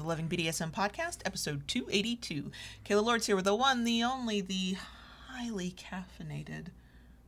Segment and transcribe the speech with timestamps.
[0.00, 2.50] the Loving BDSM podcast, episode 282.
[2.86, 4.76] Kayla Lords here with the one, the only, the
[5.28, 6.68] highly caffeinated,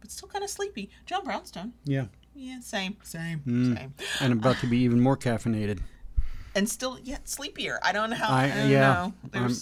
[0.00, 1.74] but still kind of sleepy, John Brownstone.
[1.84, 2.06] Yeah.
[2.34, 3.76] Yeah, same, same, Mm.
[3.76, 3.94] same.
[4.20, 5.80] And about to be even more caffeinated.
[6.54, 7.78] And still yet sleepier.
[7.82, 8.80] I don't know how, I, I, don't yeah.
[8.80, 9.14] know.
[9.34, 9.54] I'm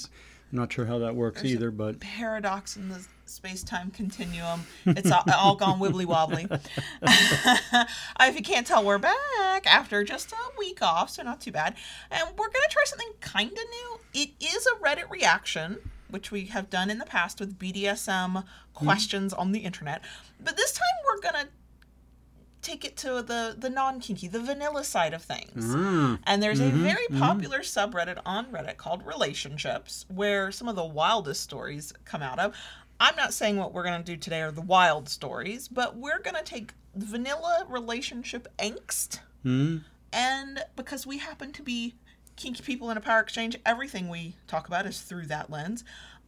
[0.50, 4.66] There's not sure how that works there's either, but paradox in the space time continuum.
[4.84, 6.48] It's all, all gone wibbly wobbly.
[7.02, 11.52] Uh, if you can't tell, we're back after just a week off, so not too
[11.52, 11.74] bad.
[12.10, 14.00] And we're going to try something kind of new.
[14.12, 15.78] It is a Reddit reaction,
[16.10, 18.44] which we have done in the past with BDSM hmm.
[18.74, 20.02] questions on the internet.
[20.38, 21.50] But this time we're going to
[22.62, 25.64] take it to the, the non kinky, the vanilla side of things.
[25.64, 26.18] Mm.
[26.24, 31.42] And there's a very popular subreddit on Reddit called Relationships, where some of the wildest
[31.42, 32.54] stories come out of.
[32.98, 36.20] I'm not saying what we're going to do today are the wild stories, but we're
[36.20, 39.84] going to take vanilla relationship angst, Mm.
[40.12, 41.94] and because we happen to be
[42.36, 45.82] kinky people in a power exchange, everything we talk about is through that lens.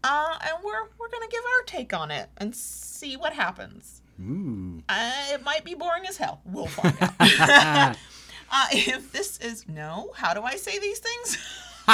[0.04, 4.01] Uh, and we're we're going to give our take on it and see what happens.
[4.20, 4.82] Ooh.
[4.88, 6.40] Uh, it might be boring as hell.
[6.44, 7.12] We'll find out.
[8.50, 11.38] uh, if this is no, how do I say these things?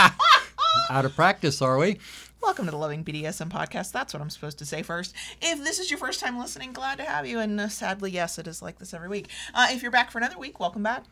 [0.91, 1.98] Out of practice, are we?
[2.42, 3.91] Welcome to the Loving BDSM podcast.
[3.92, 5.14] That's what I'm supposed to say first.
[5.41, 7.39] If this is your first time listening, glad to have you.
[7.41, 9.28] And uh, sadly, yes, it is like this every week.
[9.55, 11.05] Uh, if you're back for another week, welcome back.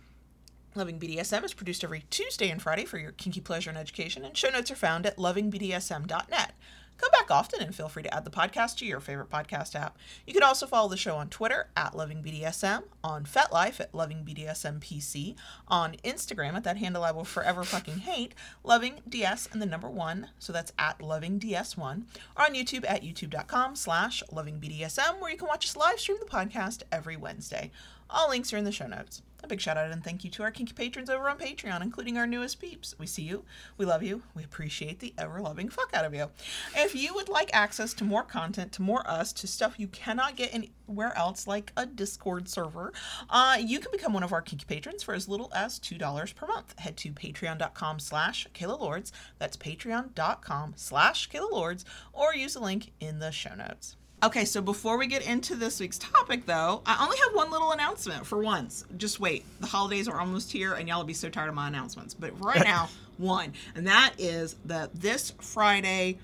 [0.74, 4.36] Loving BDSM is produced every Tuesday and Friday for your kinky pleasure and education, and
[4.36, 6.52] show notes are found at lovingbdsm.net.
[6.98, 9.98] Come back often and feel free to add the podcast to your favorite podcast app.
[10.26, 15.36] You can also follow the show on Twitter at LovingBDSM, on FetLife at LovingBDSMPC,
[15.68, 20.28] on Instagram at that handle I will forever fucking hate, LovingDS and the number one,
[20.38, 22.02] so that's at LovingDS1,
[22.36, 26.26] or on YouTube at youtube.com slash LovingBDSM, where you can watch us live stream the
[26.26, 27.70] podcast every Wednesday.
[28.08, 29.22] All links are in the show notes.
[29.46, 32.18] A big shout out and thank you to our kinky patrons over on Patreon, including
[32.18, 32.96] our newest peeps.
[32.98, 33.44] We see you,
[33.78, 36.30] we love you, we appreciate the ever loving fuck out of you.
[36.74, 40.34] If you would like access to more content, to more us, to stuff you cannot
[40.34, 42.92] get anywhere else, like a Discord server,
[43.30, 46.46] uh, you can become one of our kinky patrons for as little as $2 per
[46.48, 46.76] month.
[46.80, 49.12] Head to patreon.com slash Lords.
[49.38, 53.94] That's patreon.com slash Lords, or use the link in the show notes.
[54.22, 57.72] Okay, so before we get into this week's topic, though, I only have one little
[57.72, 58.84] announcement for once.
[58.96, 59.44] Just wait.
[59.60, 62.14] The holidays are almost here, and y'all will be so tired of my announcements.
[62.14, 62.88] But right now,
[63.18, 63.52] one.
[63.74, 66.16] And that is that this Friday,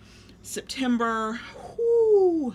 [0.43, 1.39] September,
[1.79, 2.55] whoo,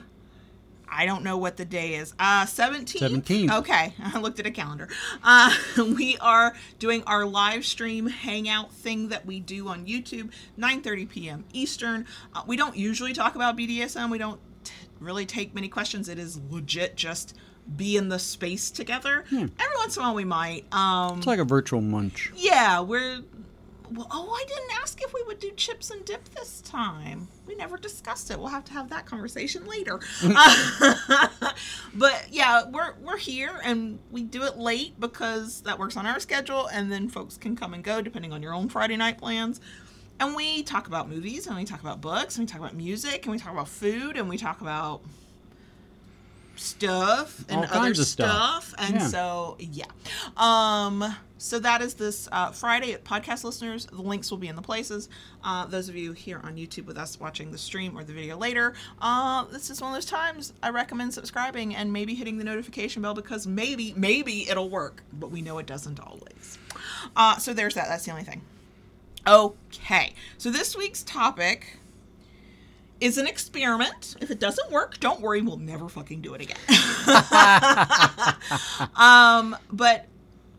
[0.89, 2.13] I don't know what the day is.
[2.17, 3.23] Uh, 17th?
[3.23, 3.59] 17th.
[3.59, 4.89] Okay, I looked at a calendar.
[5.23, 11.09] Uh, we are doing our live stream hangout thing that we do on YouTube, 9.30
[11.09, 11.45] p.m.
[11.53, 12.07] Eastern.
[12.33, 14.09] Uh, we don't usually talk about BDSM.
[14.09, 14.39] We don't
[14.99, 16.09] really take many questions.
[16.09, 17.35] It is legit just
[17.75, 19.25] be in the space together.
[19.31, 20.65] Every once in a while we might.
[20.73, 22.31] Um, It's like a virtual munch.
[22.35, 23.21] yeah, we're.
[23.89, 27.29] Well, oh, I didn't ask if we would do chips and dip this time.
[27.45, 28.37] We never discussed it.
[28.37, 30.01] We'll have to have that conversation later.
[30.21, 31.27] Uh,
[31.95, 36.19] but yeah, we're we're here and we do it late because that works on our
[36.19, 39.61] schedule, and then folks can come and go depending on your own Friday night plans.
[40.19, 43.25] And we talk about movies, and we talk about books, and we talk about music,
[43.25, 45.01] and we talk about food, and we talk about
[46.55, 48.69] stuff and All other stuff.
[48.69, 48.73] stuff.
[48.79, 49.07] And Yeah.
[49.07, 49.85] so yeah.
[50.35, 53.85] Um so that is this uh, Friday at podcast listeners.
[53.85, 55.07] The links will be in the places.
[55.43, 58.37] Uh, those of you here on YouTube with us watching the stream or the video
[58.37, 58.73] later,
[59.03, 63.03] uh, this is one of those times I recommend subscribing and maybe hitting the notification
[63.03, 66.57] bell because maybe, maybe it'll work, but we know it doesn't always.
[67.15, 67.87] Uh, so there's that.
[67.87, 68.41] That's the only thing.
[69.27, 70.13] Okay.
[70.37, 71.77] So this week's topic
[73.01, 74.15] is an experiment.
[74.21, 76.57] If it doesn't work, don't worry, we'll never fucking do it again.
[78.95, 80.05] um, but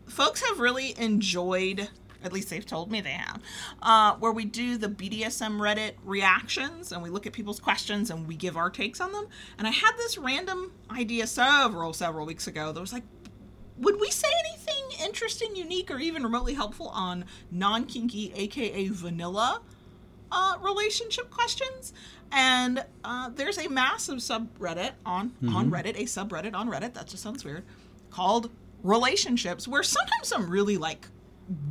[0.07, 1.89] folks have really enjoyed,
[2.23, 3.41] at least they've told me they have,
[3.81, 8.27] uh, where we do the BDSM Reddit reactions and we look at people's questions and
[8.27, 9.27] we give our takes on them.
[9.57, 13.03] And I had this random idea several, several weeks ago that was like,
[13.79, 19.61] would we say anything interesting, unique, or even remotely helpful on non kinky, aka vanilla,
[20.31, 21.93] uh, relationship questions?
[22.31, 26.93] And uh, there's a massive subreddit on on Reddit, a subreddit on Reddit.
[26.93, 27.63] That just sounds weird.
[28.11, 28.51] Called
[28.83, 31.07] relationships, where sometimes some really like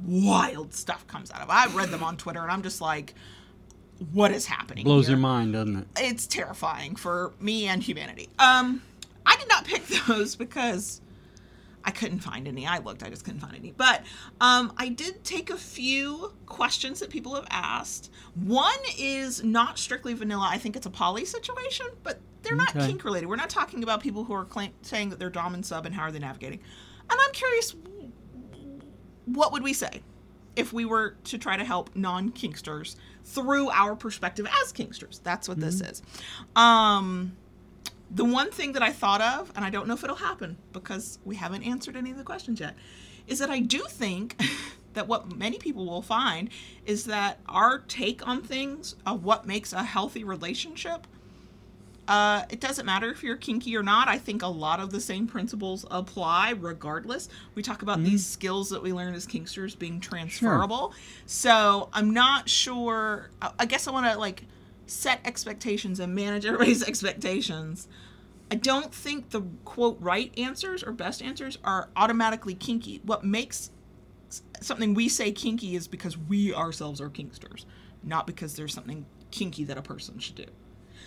[0.05, 1.49] wild stuff comes out of.
[1.49, 1.53] it.
[1.53, 3.15] I've read them on Twitter, and I'm just like,
[4.13, 4.85] what is happening?
[4.85, 5.17] Blows here?
[5.17, 5.87] your mind, doesn't it?
[5.99, 8.29] it's terrifying for me and humanity.
[8.39, 8.83] Um,
[9.27, 11.01] I did not pick those because
[11.85, 12.67] I couldn't find any.
[12.67, 13.73] I looked, I just couldn't find any.
[13.73, 14.03] But
[14.41, 18.11] um, I did take a few questions that people have asked.
[18.35, 20.49] One is not strictly vanilla.
[20.51, 22.87] I think it's a poly situation, but they're not Okay.
[22.87, 23.27] kink related.
[23.29, 25.95] We're not talking about people who are claim- saying that they're dom and sub and
[25.95, 26.61] how are they navigating.
[27.11, 27.75] And I'm curious,
[29.25, 30.03] what would we say
[30.57, 35.23] if we were to try to help non-kinksters through our perspective as kinksters.
[35.23, 36.03] That's what this is.
[36.57, 37.37] Um,
[38.11, 41.19] the one thing that I thought of, and I don't know if it'll happen because
[41.25, 42.75] we haven't answered any of the questions yet,
[43.27, 44.41] is that I do think
[44.95, 46.51] that what many people will find
[46.87, 51.07] is that our take on things of what makes a healthy relationship
[52.09, 54.09] uh, it doesn't matter if you're kinky or not.
[54.09, 57.29] I think a lot of the same principles apply regardless.
[57.55, 60.95] We talk about these skills that we learn as kinksters being transferable.
[61.27, 63.29] So I'm not sure.
[63.59, 64.45] I guess I want to like
[64.91, 67.89] set expectations and manage everybody's expectations.
[68.51, 73.01] I don't think the quote right answers or best answers are automatically kinky.
[73.05, 73.71] What makes
[74.61, 77.65] something we say kinky is because we ourselves are kinksters,
[78.03, 80.47] not because there's something kinky that a person should do.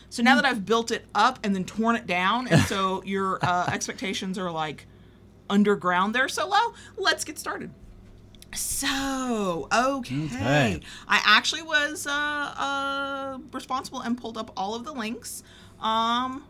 [0.10, 3.39] So now that I've built it up and then torn it down, and so your
[3.42, 4.86] uh, expectations are like
[5.50, 7.72] underground there so low, let's get started.
[8.53, 10.25] So, okay.
[10.25, 10.80] Okay.
[11.07, 15.44] I actually was uh, uh, responsible and pulled up all of the links
[15.80, 16.45] um,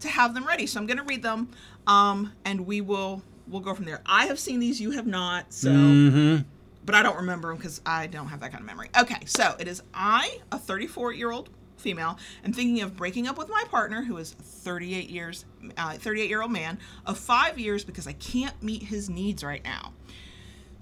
[0.00, 0.66] to have them ready.
[0.66, 1.48] So I'm going to read them,
[1.86, 4.00] um, and we will we'll go from there.
[4.06, 5.52] I have seen these, you have not.
[5.52, 6.42] So Mm-hmm.
[6.84, 8.90] but I don't remember them because I don't have that kind of memory.
[8.98, 13.38] Okay, so it is I, a 34 year old female, am thinking of breaking up
[13.38, 15.44] with my partner, who is 38 years,
[15.76, 19.62] uh, 38 year old man, of five years because I can't meet his needs right
[19.62, 19.92] now.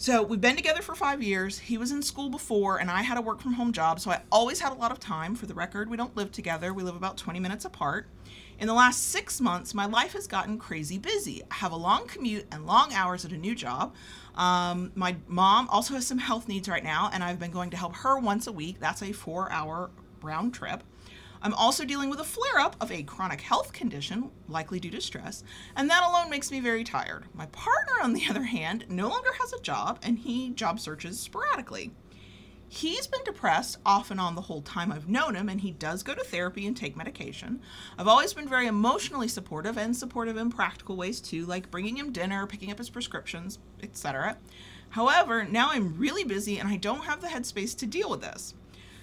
[0.05, 1.59] So we've been together for five years.
[1.59, 4.21] He was in school before, and I had a work from home job, so I
[4.31, 5.35] always had a lot of time.
[5.35, 8.07] For the record, we don't live together, we live about 20 minutes apart.
[8.59, 11.41] In the last six months, my life has gotten crazy busy.
[11.51, 13.95] I have a long commute and long hours at a new job.
[14.35, 17.79] Um, my mom also has some health needs right now, and I've been going to
[17.79, 18.81] help her once a week.
[18.81, 19.91] That's a four hour
[20.21, 20.83] round trip.
[21.45, 25.01] I'm also dealing with a flare up of a chronic health condition, likely due to
[25.03, 25.45] stress,
[25.77, 27.27] and that alone makes me very tired.
[27.35, 31.21] My partner, on the other hand, no longer has a job and he job searches
[31.21, 31.91] sporadically.
[32.67, 36.03] He's been depressed off and on the whole time I've known him, and he does
[36.03, 37.61] go to therapy and take medication.
[37.99, 42.11] I've always been very emotionally supportive and supportive in practical ways too, like bringing him
[42.11, 44.39] dinner, picking up his prescriptions, etc.
[44.89, 48.55] However, now I'm really busy and I don't have the headspace to deal with this.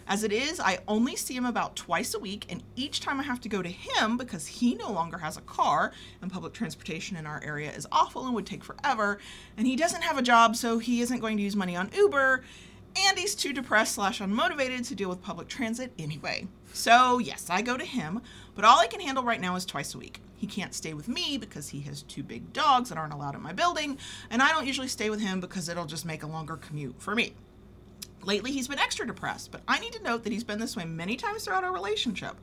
[0.07, 3.23] As it is, I only see him about twice a week, and each time I
[3.23, 7.15] have to go to him because he no longer has a car, and public transportation
[7.15, 9.19] in our area is awful and would take forever,
[9.57, 12.43] and he doesn't have a job, so he isn't going to use money on Uber,
[12.95, 16.47] and he's too depressed slash unmotivated to deal with public transit anyway.
[16.73, 18.21] So yes, I go to him,
[18.55, 20.19] but all I can handle right now is twice a week.
[20.35, 23.41] He can't stay with me because he has two big dogs that aren't allowed in
[23.41, 23.97] my building,
[24.29, 27.13] and I don't usually stay with him because it'll just make a longer commute for
[27.13, 27.33] me.
[28.23, 30.85] Lately, he's been extra depressed, but I need to note that he's been this way
[30.85, 32.35] many times throughout our relationship.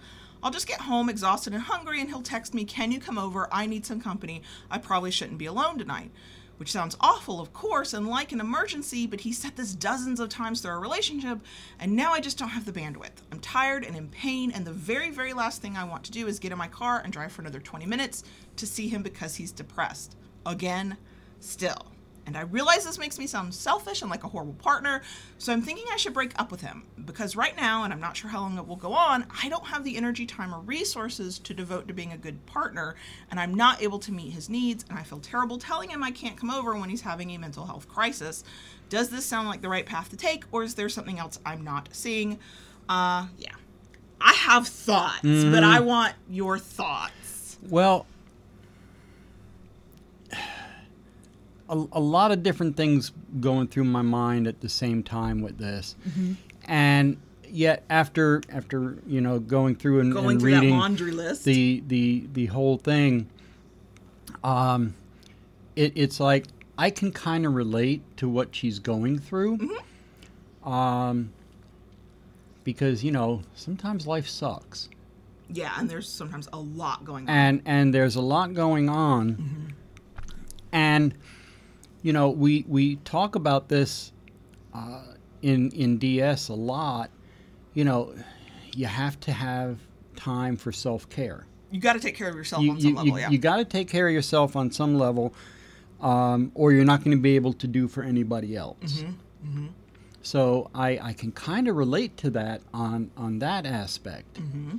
[0.43, 3.49] I'll just get home exhausted and hungry, and he'll text me, Can you come over?
[3.53, 4.43] I need some company.
[4.71, 6.11] I probably shouldn't be alone tonight.
[6.59, 10.29] Which sounds awful, of course, and like an emergency, but he said this dozens of
[10.29, 11.39] times through our relationship,
[11.79, 13.23] and now I just don't have the bandwidth.
[13.31, 16.27] I'm tired and in pain, and the very, very last thing I want to do
[16.27, 18.25] is get in my car and drive for another 20 minutes
[18.57, 20.17] to see him because he's depressed.
[20.45, 20.97] Again,
[21.39, 21.93] still.
[22.29, 25.01] And I realize this makes me sound selfish and like a horrible partner,
[25.39, 28.19] so I'm thinking I should break up with him because right now, and I'm not
[28.19, 31.39] sure how long it will go on, I don't have the energy, time, or resources
[31.39, 32.97] to devote to being a good partner,
[33.31, 36.11] and I'm not able to meet his needs, and I feel terrible telling him I
[36.11, 38.45] can't come over when he's having a mental health crisis.
[38.91, 41.65] Does this sound like the right path to take, or is there something else I'm
[41.65, 42.39] not seeing?
[42.91, 43.55] Uh, yeah.
[44.21, 47.57] I have thoughts, but I want your thoughts.
[47.71, 48.05] Well,
[51.69, 55.59] a, a lot of different things going through my mind at the same time with
[55.59, 56.33] this, Mm-hmm.
[56.65, 57.17] and
[57.51, 61.45] yet after after you know going through and, Going and through that reading laundry list.
[61.45, 63.29] the the the whole thing,
[64.45, 64.95] um,
[65.77, 66.47] it, it's like
[66.77, 70.69] I can kind of relate to what she's going through, Mm-hmm.
[70.69, 71.33] um,
[72.65, 74.89] because you know sometimes life sucks.
[75.51, 77.35] yeah, and there's sometimes a lot going on.
[77.35, 79.75] and and there's a lot going on
[80.73, 81.15] and
[82.03, 84.13] you know we we talk about this
[84.75, 85.03] uh,
[85.43, 87.11] in in ds a lot.
[87.75, 88.15] You know
[88.75, 89.79] you have to have
[90.17, 91.47] time for self-care.
[91.71, 93.31] You got to take care of yourself you, on some you, level, you, yeah.
[93.31, 95.35] you got to take care of yourself on some level
[96.01, 99.03] um, or you're not going to be able to do for anybody else.
[99.45, 99.67] Mm-hmm,
[100.21, 104.35] so i i can kind of relate to that on on that aspect.
[104.35, 104.79] Mm-hmm.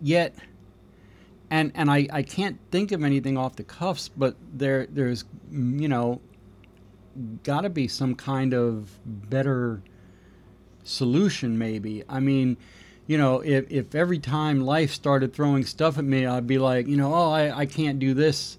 [0.00, 0.34] yet
[1.50, 5.88] and and I, I can't think of anything off the cuffs but there there's you
[5.88, 6.20] know
[7.42, 9.82] got to be some kind of better
[10.84, 12.56] solution maybe i mean
[13.06, 16.86] you know if, if every time life started throwing stuff at me i'd be like
[16.86, 18.56] you know oh I, I can't do this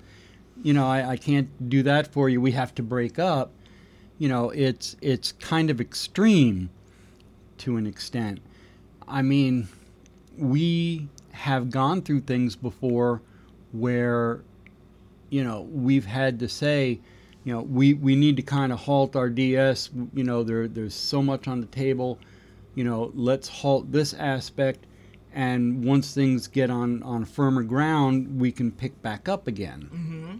[0.63, 2.39] you know, I, I can't do that for you.
[2.39, 3.51] We have to break up.
[4.17, 6.69] You know, it's it's kind of extreme
[7.60, 8.39] to an extent.
[9.07, 9.67] I mean,
[10.38, 13.22] we have gone through things before
[13.72, 14.42] where,
[15.30, 17.00] you know, we've had to say,
[17.44, 19.90] you know, we, we need to kind of halt our DS.
[20.14, 22.20] You know, there there's so much on the table.
[22.76, 24.86] You know, let's halt this aspect,
[25.34, 29.90] and once things get on on firmer ground, we can pick back up again.
[29.92, 30.38] Mm-hmm.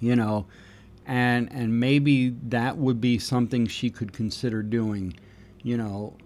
[0.00, 0.46] You know,
[1.06, 5.14] and and maybe that would be something she could consider doing.
[5.62, 6.16] You know,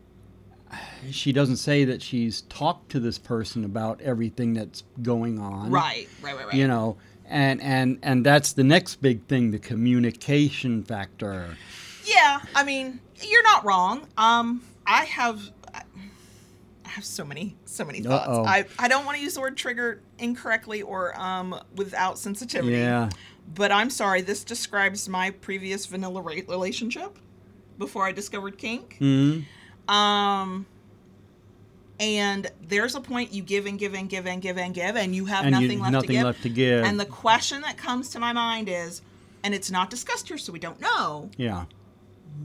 [1.11, 5.71] she doesn't say that she's talked to this person about everything that's going on.
[5.71, 6.55] Right, right, right, right.
[6.55, 11.57] You know, and and and that's the next big thing, the communication factor.
[12.05, 14.07] Yeah, I mean, you're not wrong.
[14.17, 15.41] Um, I have,
[15.73, 15.83] I
[16.85, 18.29] have so many, so many thoughts.
[18.29, 18.45] Uh-oh.
[18.45, 22.77] I, I don't want to use the word trigger incorrectly or um without sensitivity.
[22.77, 23.11] Yeah.
[23.55, 27.19] But I'm sorry, this describes my previous vanilla rate relationship
[27.79, 28.97] before I discovered kink.
[28.99, 29.41] hmm
[29.89, 30.67] Um,
[32.01, 35.15] and there's a point you give and give and give and give and give, and
[35.15, 36.25] you have And nothing you, left nothing to give.
[36.25, 36.85] left to give.
[36.85, 39.03] And the question that comes to my mind is,
[39.45, 41.65] and it's not discussed here, so we don't know, yeah.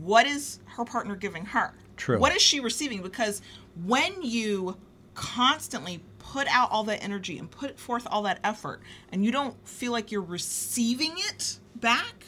[0.01, 1.73] what is her partner giving her?
[1.95, 2.19] True.
[2.19, 3.01] What is she receiving?
[3.01, 3.41] Because
[3.85, 4.77] when you
[5.15, 9.55] constantly put out all that energy and put forth all that effort, and you don't
[9.67, 12.25] feel like you're receiving it back,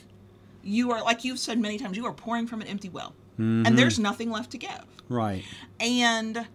[0.64, 3.14] you are, like you've said many times, you are pouring from an empty well.
[3.40, 3.66] Mhm.
[3.66, 4.86] And there's nothing left to give.
[5.08, 5.46] Right.
[5.80, 6.48] And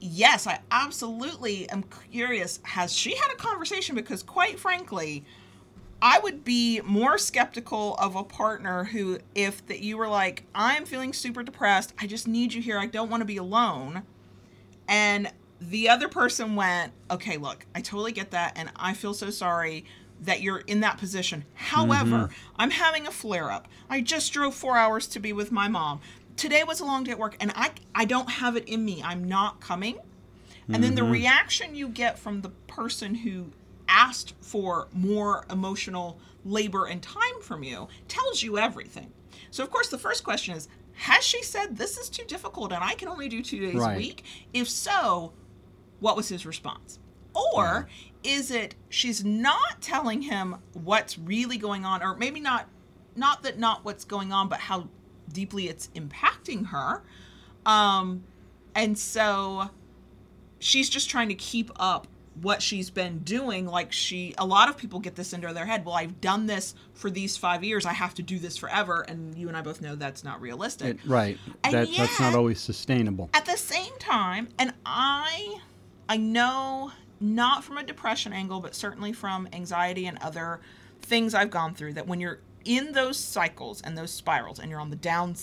[0.00, 2.60] yes, I absolutely am curious.
[2.64, 3.94] Has she had a conversation?
[3.94, 5.24] Because quite frankly,
[6.02, 10.84] I would be more skeptical of a partner who, if that you were like, I'm
[10.84, 14.02] feeling super depressed, I just need you here, I don't want to be alone.
[14.88, 15.30] And
[15.60, 19.84] the other person went, okay, look, I totally get that, and I feel so sorry
[20.22, 21.40] that you're in that position.
[21.40, 21.76] Mm-hmm.
[21.76, 23.68] However, I'm having a flare up.
[23.90, 26.00] I just drove four hours to be with my mom.
[26.36, 29.02] Today was a long day at work, and I I don't have it in me.
[29.04, 29.98] I'm not coming.
[30.72, 31.12] And then the mm-hmm.
[31.12, 33.50] reaction you get from the person who
[33.88, 39.12] asked for more emotional labor and time from you tells you everything.
[39.50, 42.82] So, of course, the first question is Has she said this is too difficult and
[42.82, 43.94] I can only do two days Right.
[43.94, 44.24] a week?
[44.52, 45.32] If so,
[46.00, 46.98] what was his response?
[47.34, 47.88] Or
[48.24, 52.68] is it she's not telling him what's really going on, or maybe not,
[53.16, 54.88] not that not what's going on, but how
[55.32, 57.02] deeply it's impacting her?
[57.66, 58.24] Um,
[58.74, 59.70] and so
[60.58, 62.06] she's just trying to keep up
[62.40, 65.84] what she's been doing like she a lot of people get this into their head
[65.84, 69.36] well i've done this for these five years i have to do this forever and
[69.36, 71.38] you and i both know that's not realistic It, right.
[71.70, 73.28] That, that's not always sustainable.
[73.34, 75.58] at the same time and i
[76.08, 80.60] i know not from a depression angle but certainly from anxiety and other
[81.00, 84.80] things i've gone through that when you're in those cycles and those spirals and you're
[84.80, 85.34] on the down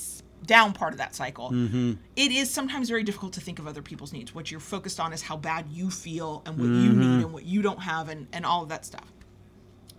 [0.45, 3.81] down part of that cycle hmm it is sometimes very difficult to think of other
[3.81, 4.36] people's needs.
[4.36, 7.45] What you're focused on is how bad you feel and what you need and what
[7.45, 9.05] you don't have and, and all of that stuff.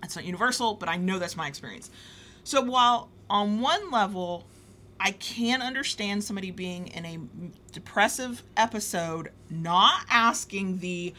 [0.03, 1.91] It's not universal but i know that's my experience.
[2.45, 4.47] So while on one level
[4.99, 7.19] i can understand somebody being in a
[7.73, 11.15] depressive episode not asking the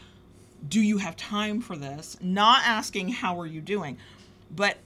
[0.68, 3.96] do you have time for this not asking how are you doing
[4.54, 4.76] but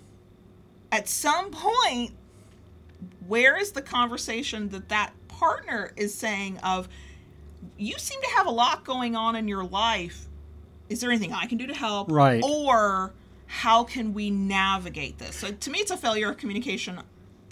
[0.90, 2.12] at some point
[3.26, 6.88] where is the conversation that that partner is saying of
[7.76, 10.26] you seem to have a lot going on in your life
[10.88, 12.42] is there anything i can do to help Right.
[12.42, 13.12] or
[13.46, 17.00] how can we navigate this so to me it's a failure of communication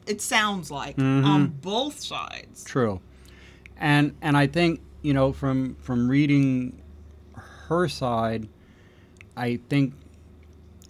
[0.07, 1.25] it sounds like Mhm.
[1.25, 3.01] on both sides True.
[3.77, 6.81] And and I think, you know, from from reading
[7.69, 8.49] her side,
[9.37, 9.95] I think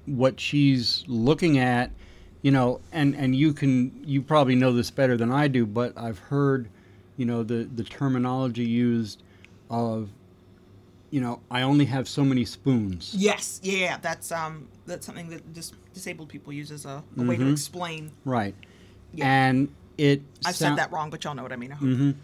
[0.07, 1.91] what she's looking at,
[2.43, 5.97] you know, and and you can you probably know this better than I do, but
[5.97, 6.69] I've heard,
[7.17, 9.23] you know, the the terminology used
[9.71, 10.11] of
[11.11, 13.15] you know, I only have so many spoons.
[13.17, 17.37] yes yeah, that's um that's something that dis- disabled people use as a, a way
[17.37, 17.53] to Mhm.
[17.53, 18.55] explain Right.
[19.15, 19.27] Yeah.
[19.49, 22.17] And it i've sou- said that wrong but y'all know what i mean I hope.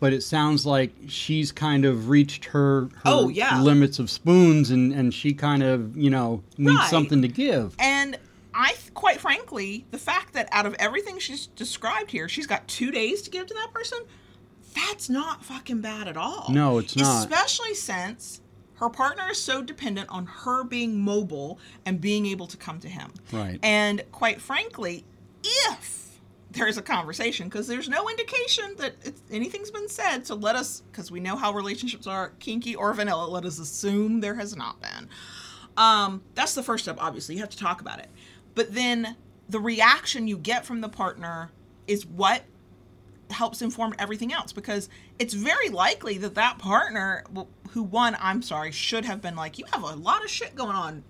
[0.00, 3.60] But it sounds like she's kind of reached her, her Oh, yeah.
[3.62, 6.90] limits of spoons, and, and she kind of you know needs Right.
[6.90, 7.74] something to give.
[7.78, 8.16] And
[8.54, 12.90] I, quite frankly, the fact that out of everything she's described here, she's got two
[12.90, 13.98] days to give to that person,
[14.74, 16.46] that's not fucking bad at all.
[16.50, 17.20] No, it's not.
[17.24, 18.40] Especially since
[18.74, 22.88] her partner is so dependent on her being mobile and being able to come to
[22.88, 23.12] him.
[23.32, 23.58] Right.
[23.62, 25.04] And quite frankly,
[25.44, 25.97] if
[26.58, 30.82] there's a conversation, because there's no indication that it's, anything's been said, so let us,
[30.90, 34.80] because we know how relationships are, kinky or vanilla, let us assume there has not
[34.80, 35.08] been.
[35.76, 37.36] Um, that's the first step, obviously.
[37.36, 38.08] You have to talk about it.
[38.54, 39.16] But then
[39.48, 41.50] the reaction you get from the partner
[41.86, 42.42] is what
[43.30, 44.88] helps inform everything else because
[45.18, 47.24] it's very likely that that partner
[47.70, 50.74] who won, I'm sorry, should have been like, you have a lot of shit going
[50.74, 51.04] on.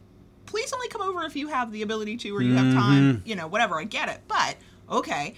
[0.47, 3.37] Please only come over if you have the ability to or you have time, you
[3.37, 3.79] know, whatever.
[3.79, 4.21] I get it.
[4.29, 4.57] But
[4.91, 5.35] okay.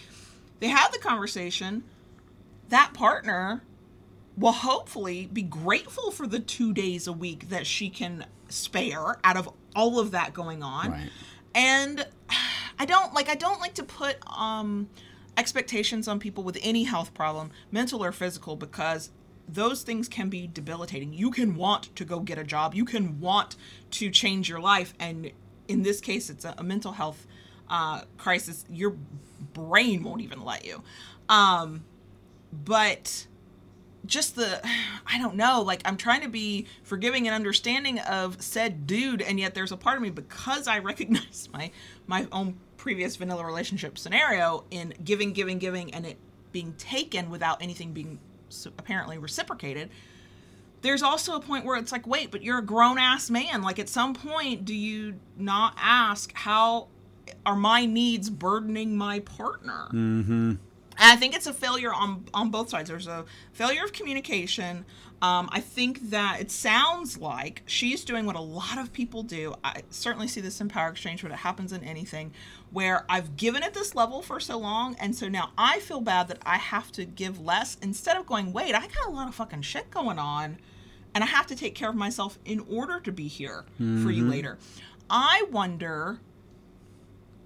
[0.60, 1.84] They have the conversation.
[2.68, 3.62] That partner
[4.36, 9.36] will hopefully be grateful for the two days a week that she can spare out
[9.36, 10.92] of all of that going on.
[10.92, 11.10] Right.
[11.54, 12.06] And
[12.78, 14.88] I don't like I don't like to put um
[15.36, 19.10] expectations on people with any health problem, mental or physical, because
[19.48, 21.12] those things can be debilitating.
[21.12, 23.56] You can want to go get a job, you can want
[23.92, 25.30] to change your life, and
[25.68, 27.26] in this case, it's a, a mental health
[27.68, 28.64] uh, crisis.
[28.68, 28.96] Your
[29.52, 30.82] brain won't even let you.
[31.28, 31.84] Um,
[32.52, 33.26] but
[34.06, 34.60] just the
[35.06, 39.38] I don't know, like I'm trying to be forgiving and understanding of said dude and
[39.38, 41.70] yet there's a part of me because I recognize my
[42.06, 46.16] my own previous vanilla relationship scenario in giving giving giving and it
[46.52, 48.18] being taken without anything being
[48.78, 49.90] apparently reciprocated.
[50.82, 53.62] There's also a point where it's like, wait, but you're a grown ass man.
[53.62, 56.88] Like, at some point, do you not ask how
[57.46, 59.88] are my needs burdening my partner?
[59.92, 60.54] Mm-hmm.
[61.00, 62.90] And I think it's a failure on on both sides.
[62.90, 64.84] There's a failure of communication.
[65.22, 69.54] Um, I think that it sounds like she's doing what a lot of people do.
[69.62, 72.32] I certainly see this in Power Exchange, but it happens in anything
[72.70, 76.28] where I've given at this level for so long, and so now I feel bad
[76.28, 79.34] that I have to give less instead of going, wait, I got a lot of
[79.34, 80.56] fucking shit going on,
[81.14, 84.26] and I have to take care of myself in order to be here for you
[84.26, 84.58] later.
[85.10, 86.20] I wonder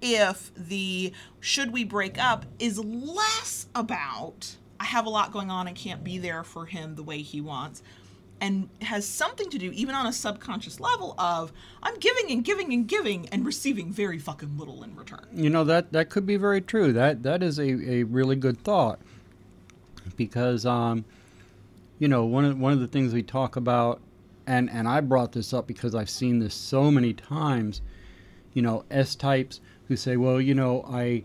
[0.01, 5.67] if the should we break up is less about I have a lot going on
[5.67, 7.81] and can't be there for him the way he wants
[8.41, 12.73] and has something to do even on a subconscious level of I'm giving and giving
[12.73, 15.25] and giving and receiving very fucking little in return.
[15.33, 16.91] You know that that could be very true.
[16.93, 18.99] That that is a, a really good thought
[20.17, 21.05] because um,
[21.99, 24.01] you know one of one of the things we talk about,
[24.45, 27.81] and and I brought this up because I've seen this so many times.
[28.53, 31.23] You know, S types who say, well, you know, I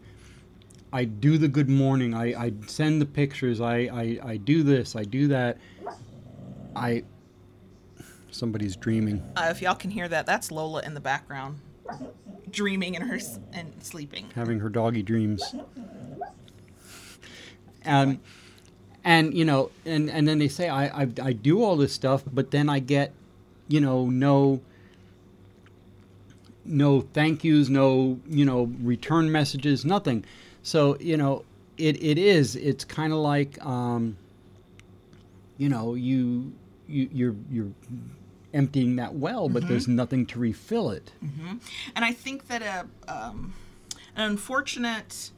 [0.92, 2.14] I do the good morning.
[2.14, 3.60] I, I send the pictures.
[3.60, 4.96] I, I I do this.
[4.96, 5.56] I do that.
[6.76, 7.04] I
[8.30, 9.22] somebody's dreaming.
[9.36, 11.58] Uh, if y'all can hear that, that's Lola in the background
[12.50, 14.26] dreaming and her s- and sleeping.
[14.34, 15.54] having her doggy dreams.
[17.82, 18.18] And
[19.04, 22.22] and you know, and and then they say I, I I do all this stuff,
[22.32, 23.12] but then I get,
[23.68, 24.60] you know, no
[26.70, 30.24] no thank yous, no you know return messages, nothing.
[30.62, 31.44] So you know,
[31.76, 32.56] it it is.
[32.56, 34.16] It's kind of like, um,
[35.58, 36.52] you know, you
[36.88, 37.70] you you're you're
[38.52, 41.12] emptying that well, but there's nothing to refill it.
[41.94, 43.54] And I think that a um,
[44.16, 45.30] an unfortunate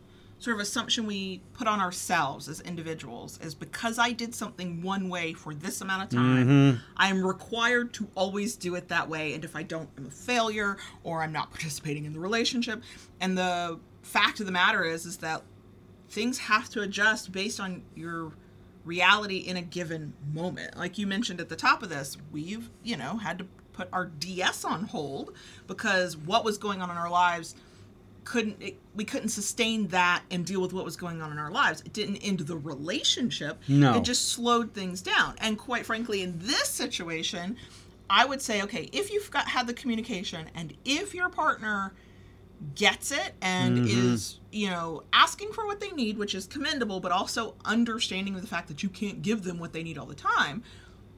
[0.42, 5.08] sort of assumption we put on ourselves as individuals is because I did something one
[5.08, 6.78] way for this amount of time, mm-hmm.
[6.96, 9.34] I am required to always do it that way.
[9.34, 12.82] And if I don't, I'm a failure or I'm not participating in the relationship.
[13.20, 15.42] And the fact of the matter is, is that
[16.08, 18.32] things have to adjust based on your
[18.84, 20.76] reality in a given moment.
[20.76, 24.06] Like you mentioned at the top of this, we've, you know, had to put our
[24.06, 25.36] DS on hold
[25.68, 27.54] because what was going on in our lives
[28.24, 31.50] couldn't it, we couldn't sustain that and deal with what was going on in our
[31.50, 31.80] lives.
[31.82, 33.60] It didn't end the relationship.
[33.68, 33.96] No.
[33.96, 35.34] It just slowed things down.
[35.38, 37.56] And quite frankly, in this situation,
[38.08, 41.94] I would say, okay, if you've got had the communication and if your partner
[42.74, 44.12] gets it and mm-hmm.
[44.12, 48.46] is you know asking for what they need which is commendable but also understanding the
[48.46, 50.62] fact that you can't give them what they need all the time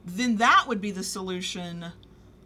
[0.05, 1.85] then that would be the solution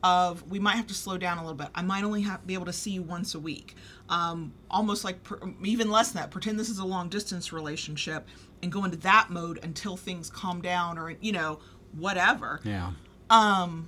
[0.03, 2.53] of we might have to slow down a little bit i might only have be
[2.53, 3.75] able to see you once a week
[4.09, 8.27] um, almost like per, even less than that pretend this is a long distance relationship
[8.63, 11.59] and go into that mode until things calm down or you know
[11.97, 12.91] whatever Yeah.
[13.29, 13.87] um,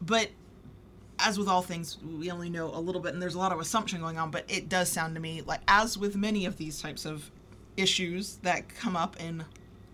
[0.00, 0.30] but
[1.22, 3.60] as with all things, we only know a little bit, and there's a lot of
[3.60, 4.30] assumption going on.
[4.30, 7.30] But it does sound to me like, as with many of these types of
[7.76, 9.44] issues that come up in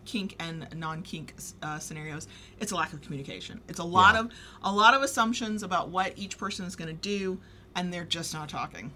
[0.06, 2.28] kink and non-kink uh, scenarios,
[2.60, 3.60] it's a lack of communication.
[3.68, 4.20] It's a lot Yeah.
[4.20, 4.30] of
[4.62, 7.38] a lot of assumptions about what each person is going to do,
[7.74, 8.92] and they're just not talking.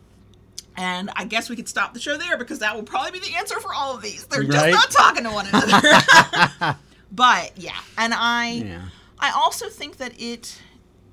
[0.77, 3.35] And I guess we could stop the show there because that will probably be the
[3.37, 4.25] answer for all of these.
[4.27, 4.73] They're Right.
[4.73, 6.79] just not talking to one another.
[7.13, 8.51] but yeah, and I.
[8.53, 8.83] Yeah.
[9.19, 10.59] I also think that it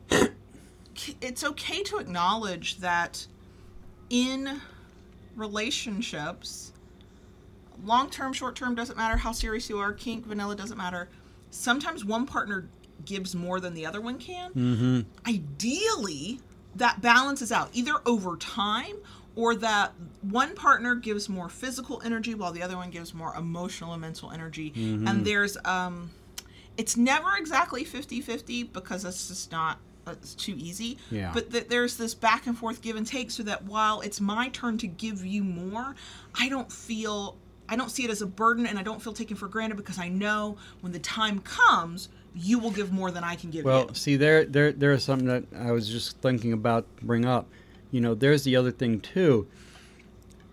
[1.21, 3.27] it's okay to acknowledge that
[4.09, 4.61] in
[5.35, 6.71] relationships
[7.85, 11.09] long term short term doesn't matter how serious you are kink vanilla doesn't matter
[11.51, 12.67] sometimes one partner
[13.05, 15.01] gives more than the other one can Mm-hmm.
[15.27, 16.39] ideally
[16.75, 18.95] that balances out either over time
[19.35, 23.93] or that one partner gives more physical energy while the other one gives more emotional
[23.93, 25.07] and mental energy Mm-hmm.
[25.07, 26.09] and there's um
[26.77, 31.31] it's never exactly 50-50 because it's just not it's too easy Yeah.
[31.33, 34.47] but th- there's this back and forth give and take so that while it's my
[34.49, 35.95] turn to give you more
[36.35, 37.35] i don't feel
[37.69, 39.99] i don't see it as a burden and i don't feel taken for granted because
[39.99, 43.87] i know when the time comes you will give more than i can give Well,
[43.89, 47.47] you see, there, there, there is something that I was just thinking about bring up.
[47.89, 49.47] You know, there's the other thing too.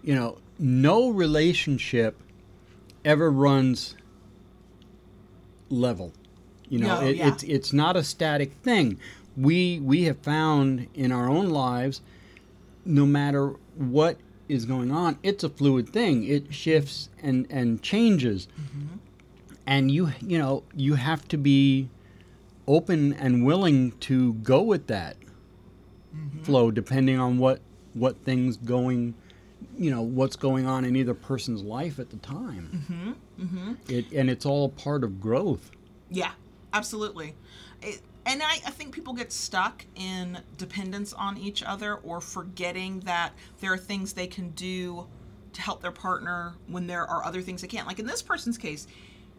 [0.03, 2.19] You know, no relationship
[3.05, 3.97] ever runs
[5.69, 6.13] level.
[6.69, 7.29] You know, No, it, yeah.
[7.29, 8.99] it's it's not a static thing.
[9.37, 12.01] We we have found in our own lives,
[12.87, 14.17] no matter what
[14.49, 16.25] is going on, it's a fluid thing.
[16.25, 18.97] It shifts and and changes mm-hmm.
[19.67, 21.89] and you you know you have to be
[22.67, 25.17] open and willing to go with that
[26.15, 26.43] mm-hmm.
[26.43, 27.61] flow depending on what
[27.93, 29.15] what things going
[29.77, 33.45] you know what's going on in either person's life at the time mm-hmm.
[33.45, 33.73] mm-hmm.
[33.89, 35.71] It, and it's all part of growth
[36.11, 36.33] Yeah,
[36.73, 37.35] absolutely.
[37.83, 43.01] It, and I, I think people get stuck in dependence on each other or forgetting
[43.01, 45.07] that there are things they can do
[45.53, 47.87] to help their partner when there are other things they can't.
[47.87, 48.87] Like in this person's case,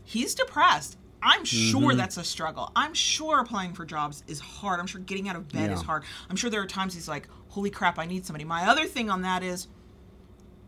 [0.03, 0.97] he's depressed.
[1.21, 1.97] I'm sure mm-hmm.
[1.97, 2.71] that's a struggle.
[2.75, 4.79] I'm sure applying for jobs is hard.
[4.79, 6.03] I'm sure getting out of bed is hard.
[6.29, 9.09] I'm sure there are times he's like, "Holy crap, I need somebody." My other thing
[9.09, 9.67] on that is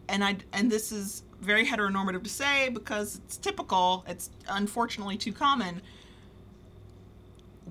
[0.09, 4.03] and I and this is very heteronormative to say because it's typical.
[4.07, 5.81] It's unfortunately too common.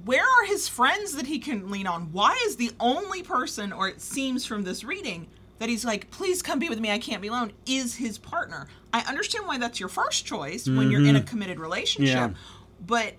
[0.05, 2.13] Where are his friends that he can lean on?
[2.13, 5.27] Why is the only person, or it seems from this reading,
[5.59, 8.67] that he's like, please come be with me, I can't be alone, is his partner?
[8.93, 11.29] I understand why that's your first choice when you're in a mm-hmm.
[11.29, 12.31] committed relationship, Yeah.
[12.87, 13.15] but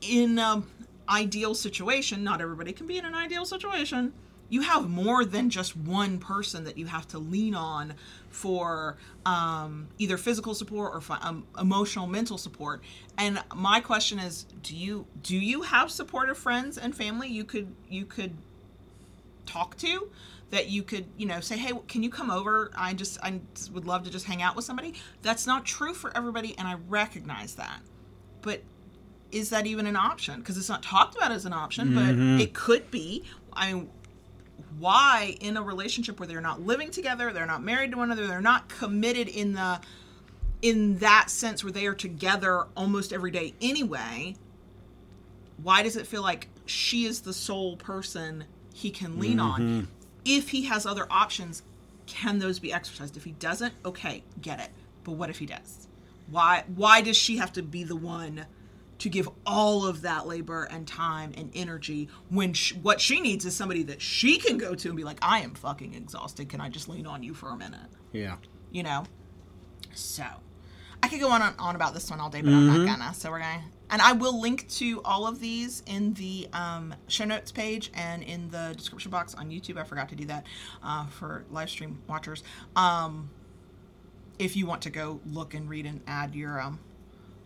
[0.00, 0.64] in an
[1.08, 4.12] ideal situation, not everybody can be in an ideal situation.
[4.50, 7.94] You have more than just one person that you have to lean on
[8.30, 12.82] for um, either physical support or fi- um, emotional, mental support.
[13.18, 17.74] And my question is, do you do you have supportive friends and family you could
[17.88, 18.36] you could
[19.44, 20.10] talk to
[20.50, 22.70] that you could you know say hey can you come over?
[22.76, 23.40] I just i
[23.72, 24.94] would love to just hang out with somebody.
[25.22, 27.80] That's not true for everybody and i recognize that.
[28.40, 28.62] But
[29.30, 30.40] is that even an option?
[30.40, 33.24] Because it's not talked about as an option but it could be.
[33.52, 33.90] I mean
[34.78, 38.26] why in a relationship where they're not living together they're not married to one another
[38.26, 39.80] they're not committed in the
[40.60, 44.34] in that sense where they are together almost every day anyway
[45.62, 49.60] why does it feel like she is the sole person he can lean on?
[49.60, 49.84] Mm-hmm.
[50.24, 51.62] If he has other options
[52.06, 53.18] can those be exercised?
[53.18, 54.70] If he doesn't okay get it.
[55.04, 55.88] But what if he does?
[56.30, 58.46] Why why does she have to be the one
[58.98, 63.44] to give all of that labor and time and energy when sh what she needs
[63.44, 66.48] is somebody that she can go to and be like i am fucking exhausted.
[66.48, 67.80] Can i just lean on you for a minute?
[68.12, 68.36] Yeah.
[68.70, 69.04] You know?
[69.94, 70.24] So
[71.02, 73.14] i could go on and on about this one all day but i'm not gonna
[73.14, 77.24] so we're gonna and i will link to all of these in the um, show
[77.24, 79.78] notes page and in the description box on youtube.
[79.78, 80.44] I forgot to do that
[80.82, 82.42] uh, for live stream watchers.
[82.76, 83.30] Um,
[84.38, 86.78] if you want to go look and read and add your um,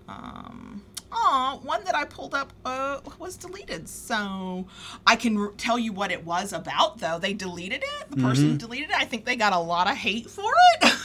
[0.08, 3.88] um oh one that i pulled up uh was deleted.
[3.88, 4.66] So
[5.06, 7.18] i can r- tell you what it was about though.
[7.18, 8.10] They deleted it?
[8.10, 8.96] The person who deleted it?
[8.96, 10.50] I think they got a lot of hate for
[10.82, 10.92] it?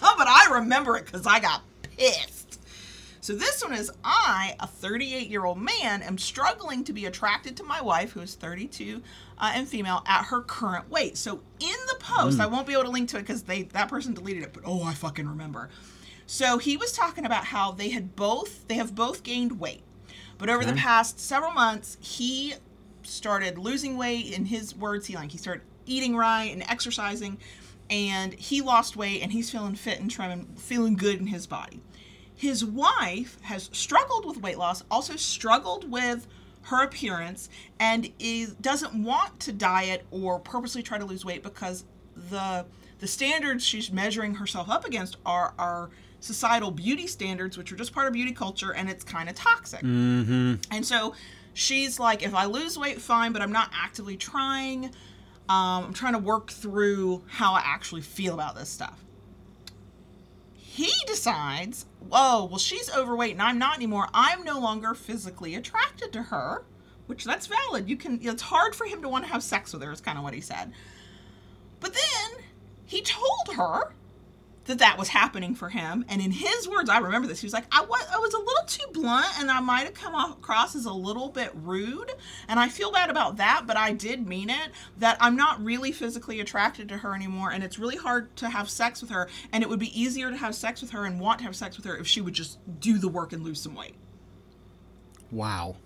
[0.00, 1.62] But i remember it because i got
[1.96, 2.60] pissed.
[3.22, 7.56] So this one is I, a 38 year old man, am struggling to be attracted
[7.58, 9.02] to my wife, who is 32
[9.38, 11.16] uh, and female, at her current weight.
[11.16, 13.88] So in the post, I won't be able to link to it because they that
[13.88, 15.68] person deleted it, but oh, I fucking remember.
[16.32, 19.82] So he was talking about how they had both they have both gained weight,
[20.38, 22.54] but over the past several months, he
[23.02, 24.32] started losing weight.
[24.32, 27.38] In his words, he like he started eating right and exercising,
[27.90, 31.48] and he lost weight and he's feeling fit and trim and feeling good in his
[31.48, 31.80] body.
[32.32, 36.28] His wife has struggled with weight loss, also struggled with
[36.62, 37.48] her appearance,
[37.80, 42.66] and is doesn't want to diet or purposely try to lose weight because the
[43.00, 47.92] the standards she's measuring herself up against are are societal beauty standards, which are just
[47.92, 49.80] part of beauty culture, and it's kind of toxic.
[49.80, 51.14] mm-hmm And so
[51.54, 54.86] she's like, if I lose weight, fine, but I'm not actively trying.
[55.48, 59.04] Um, I'm trying to work through how I actually feel about this stuff.
[60.54, 64.08] He decides, whoa, well, she's overweight and I'm not anymore.
[64.14, 66.62] I'm no longer physically attracted to her,
[67.06, 67.88] which that's valid.
[67.88, 70.16] You can, it's hard for him to want to have sex with her, is kind
[70.16, 70.72] of what he said.
[71.80, 72.44] But then
[72.86, 73.92] he told her
[74.66, 76.04] that that was happening for him.
[76.08, 77.40] And in his words, I remember this.
[77.40, 79.94] He was like, I was, I was a little too blunt and I might have
[79.94, 82.12] come across as a little bit rude.
[82.48, 85.92] And I feel bad about that, but I did mean it that I'm not really
[85.92, 87.50] physically attracted to her anymore.
[87.50, 89.28] And it's really hard to have sex with her.
[89.52, 91.76] And it would be easier to have sex with her and want to have sex
[91.76, 93.94] with her if she would just do the work and lose some weight.
[95.30, 95.76] Wow.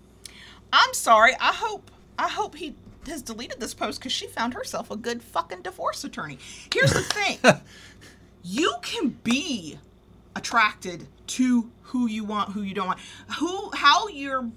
[0.73, 1.33] I'm sorry.
[1.39, 2.75] I hope, I hope he
[3.07, 6.37] has deleted this post because she found herself a good fucking divorce attorney.
[6.73, 7.37] Here's the thing
[8.47, 9.79] you can be
[10.35, 12.99] attracted to who you want, who you don't want.
[13.39, 14.49] Who how your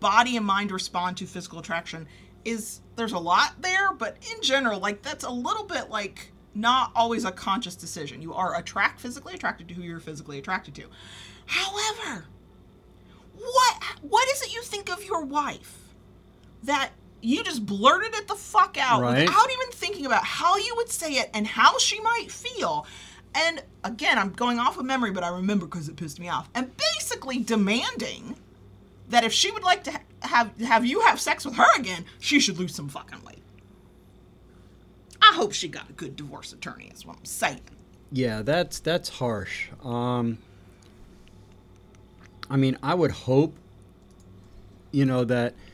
[0.00, 2.06] body and mind respond to physical attraction
[2.44, 6.90] is there's a lot there, but in general, like that's a little bit like not
[6.94, 8.22] always a conscious decision.
[8.22, 10.84] You are attract physically attracted to who you're physically attracted to.
[11.46, 12.24] However,
[13.36, 15.78] what what is it you think of your wife
[16.62, 19.26] that you just blurted it the fuck out Right.
[19.26, 22.86] without even thinking about how you would say it and how she might feel.
[23.34, 26.48] And again, I'm going off of memory, but I remember because it pissed me off.
[26.54, 28.36] And basically demanding
[29.08, 32.04] that if she would like to ha- have have you have sex with her again,
[32.20, 33.42] she should lose some fucking weight.
[35.20, 36.90] I hope she got a good divorce attorney.
[36.94, 37.60] Is what I'm saying.
[38.12, 39.68] Yeah, that's that's harsh.
[39.82, 40.38] Um,
[42.48, 43.54] I mean, I would hope,
[44.92, 45.54] you know, that.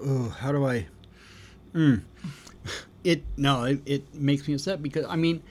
[0.00, 0.86] Oh, how do I?
[1.74, 2.02] Mm.
[3.04, 5.42] It no, it, it makes me upset because I mean,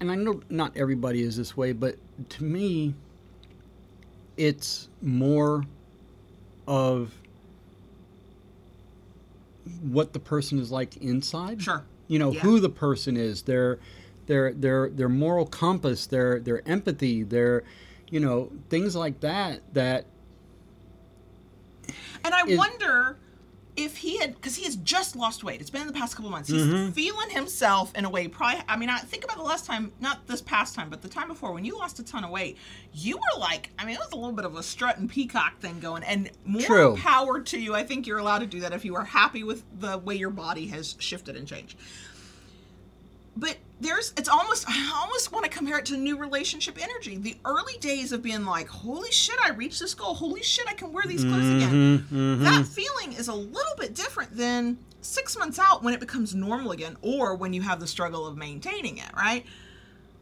[0.00, 1.96] and I know not everybody is this way, but
[2.30, 2.94] to me,
[4.36, 5.64] it's more
[6.66, 7.12] of
[9.82, 11.84] what the person is like inside Sure.
[12.06, 12.40] you know Yeah.
[12.40, 13.78] who the person is their
[14.26, 17.62] their their their moral compass their their empathy their
[18.10, 20.04] you know things like that that
[22.24, 23.16] And I is- wonder
[23.76, 25.60] if he had, because he has just lost weight.
[25.60, 26.48] It's been in the past couple months.
[26.48, 26.92] He's Mm-hmm.
[26.92, 28.28] feeling himself in a way.
[28.28, 31.08] Probably, I mean, I think about the last time, not this past time, but the
[31.08, 32.56] time before when you lost a ton of weight.
[32.92, 35.58] You were like, I mean, it was a little bit of a strut and peacock
[35.60, 36.96] thing going, and more True.
[36.96, 37.74] power to you.
[37.74, 40.30] I think you're allowed to do that if you are happy with the way your
[40.30, 41.76] body has shifted and changed
[43.36, 47.16] but there's it's almost I almost want to compare it to new relationship energy.
[47.16, 50.14] The early days of being like, holy shit, I reached this goal.
[50.14, 51.98] Holy shit, I can wear these clothes again.
[51.98, 52.44] Mm-hmm, mm-hmm.
[52.44, 56.72] That feeling is a little bit different than six months out when it becomes normal
[56.72, 59.44] again, or when you have the struggle of maintaining it, right?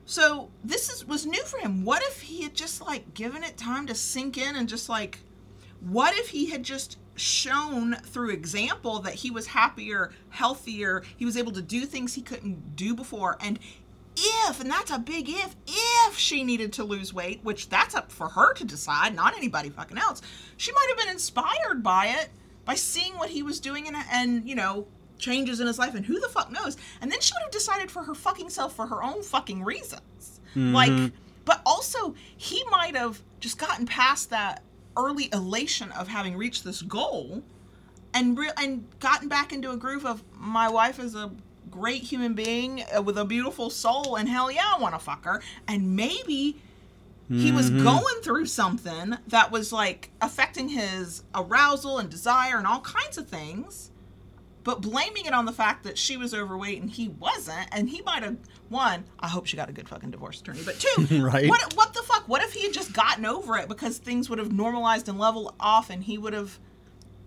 [0.07, 1.85] So this is was new for him.
[1.85, 5.20] What if he had just like given it time to sink in and just like
[5.81, 11.37] what if he had just shown through example that he was happier, healthier, he was
[11.37, 13.37] able to do things he couldn't do before.
[13.40, 13.59] And
[14.16, 18.12] if and that's a big if if she needed to lose weight, which that's up
[18.12, 20.22] for her to decide, not anybody fucking else.
[20.57, 22.31] She might have been inspired by it
[22.64, 24.87] by seeing what he was doing and and you know
[25.18, 26.77] changes in his life and who the fuck knows?
[27.01, 30.40] And then she would have decided for her fucking self for her own fucking reasons.
[30.55, 31.14] Like mm-hmm.
[31.44, 34.62] but also he might have just gotten past that
[34.97, 37.43] early elation of having reached this goal
[38.15, 41.31] and re- and gotten back into a groove of my wife is a
[41.71, 45.25] great human being uh, with a beautiful soul and hell yeah I want to fuck
[45.25, 45.43] her.
[45.67, 46.57] And maybe
[47.31, 52.81] he was going through something that was like affecting his arousal and desire and all
[52.81, 53.91] kinds of things
[54.64, 58.03] but blaming it on the fact that she was overweight and he wasn't and he
[58.03, 58.37] might have
[58.68, 61.48] one i hope she got a good fucking divorce attorney but two Right.
[61.48, 64.38] what, what the fuck what if he had just gotten over it because things would
[64.38, 66.59] have normalized and leveled off and he would have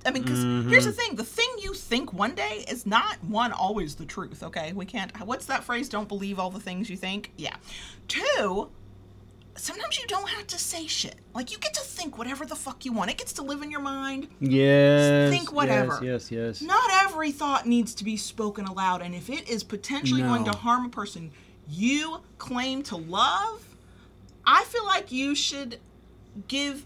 [0.05, 0.69] I mean, because mm-hmm.
[0.69, 4.43] here's the thing: the thing you think one day is not one always the truth.
[4.43, 5.11] Okay, we can't.
[5.25, 5.89] What's that phrase?
[5.89, 7.31] Don't believe all the things you think.
[7.37, 7.55] Yeah.
[8.07, 8.69] Two,
[9.55, 11.15] sometimes you don't have to say shit.
[11.33, 13.09] Like you get to think whatever the fuck you want.
[13.11, 14.27] It gets to live in your mind.
[14.39, 15.99] yes Think whatever.
[16.03, 19.63] yes yes yes Not every thought needs to be spoken aloud, and if it is
[19.63, 21.31] potentially going to harm a person
[21.69, 23.65] you claim to love,
[24.45, 25.79] I feel like you should
[26.47, 26.85] give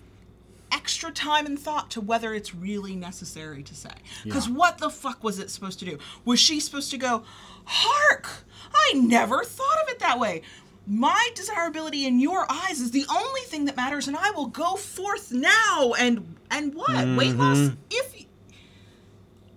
[0.71, 3.89] extra time and thought to whether it's really necessary to say.
[4.23, 4.53] Because Yeah.
[4.53, 5.97] what the fuck was it supposed to do?
[6.25, 7.23] Was she supposed to go,
[7.65, 8.29] Hark!
[8.73, 10.43] I never thought of it that way.
[10.91, 14.75] My desirability in your eyes is the only thing that matters, and I will go
[14.75, 15.93] forth now.
[15.99, 17.69] And and what weight loss?
[17.91, 18.10] If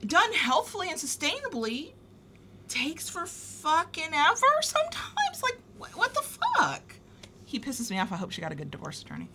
[0.07, 1.93] done healthfully and sustainably
[2.69, 5.43] takes for fucking ever sometimes.
[5.43, 6.83] Like, what, what the fuck?
[7.45, 8.13] He pisses me off.
[8.13, 9.29] I hope she got a good divorce attorney.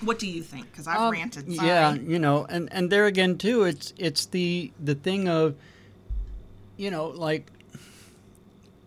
[0.00, 0.70] What do you think?
[0.72, 1.52] Because I've Um, ranted.
[1.54, 1.68] Sorry.
[1.68, 5.54] Yeah, you know, and and there again too, it's it's the the thing of,
[6.76, 7.46] you know, like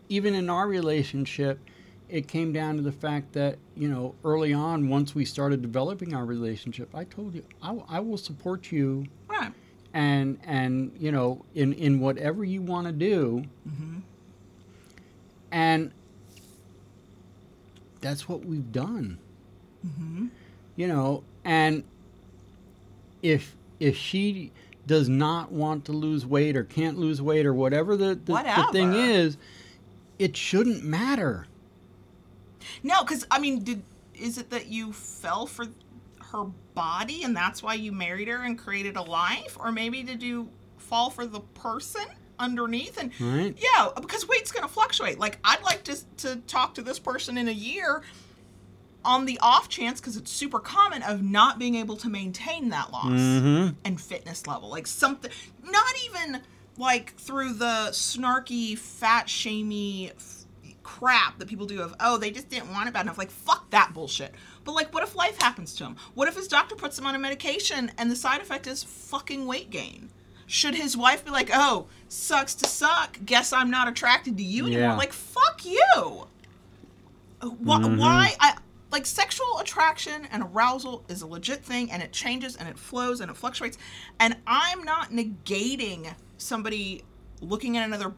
[0.09, 1.59] even in our relationship,
[2.09, 6.13] it came down to the fact that you know early on, once we started developing
[6.13, 9.51] our relationship, I told you I will support you, Right.
[9.93, 13.43] and and you know in in whatever you want to do,
[15.51, 15.91] and
[18.01, 19.17] that's what we've done.
[19.85, 20.27] Mm-hmm.
[20.75, 21.83] You know, and
[23.21, 24.51] if if she
[24.85, 28.67] does not want to lose weight or can't lose weight or whatever the, the, the
[28.71, 29.35] thing is,
[30.19, 31.47] it shouldn't matter.
[32.83, 33.81] No, because I mean, did
[34.13, 35.65] is it that you fell for
[36.31, 40.21] her body and that's why you married her and created a life, or maybe did
[40.23, 42.05] you fall for the person
[42.39, 42.97] underneath?
[42.97, 43.57] And Right.
[43.57, 45.19] yeah, because weight's going to fluctuate.
[45.19, 48.01] Like I'd like to to talk to this person in a year
[49.03, 52.91] on the off chance because it's super common of not being able to maintain that
[52.91, 53.75] loss Mm-hmm.
[53.85, 54.69] and fitness level.
[54.69, 55.29] Like something,
[55.63, 56.41] not even
[56.77, 60.11] like through the snarky, fat shamey
[60.99, 63.17] crap that people do of, oh, they just didn't want it bad enough.
[63.17, 64.33] Like, fuck that bullshit.
[64.63, 65.95] But like, what if life happens to him?
[66.13, 69.45] What if his doctor puts him on a medication and the side effect is fucking
[69.45, 70.09] weight gain?
[70.47, 74.67] Should his wife be like, oh, sucks to suck, guess I'm not attracted to you
[74.67, 74.81] anymore?
[74.81, 74.95] Yeah.
[74.97, 76.27] Like, fuck you.
[77.41, 77.97] Why, Mhm.
[77.97, 78.55] why I
[78.91, 83.19] like sexual attraction and arousal is a legit thing and it changes and it flows
[83.19, 83.77] and it fluctuates
[84.19, 87.03] and I'm not negating somebody
[87.41, 88.13] looking at another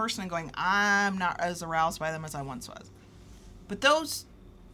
[0.00, 2.90] person and going I'm not as aroused by them as I once was.
[3.68, 4.24] But those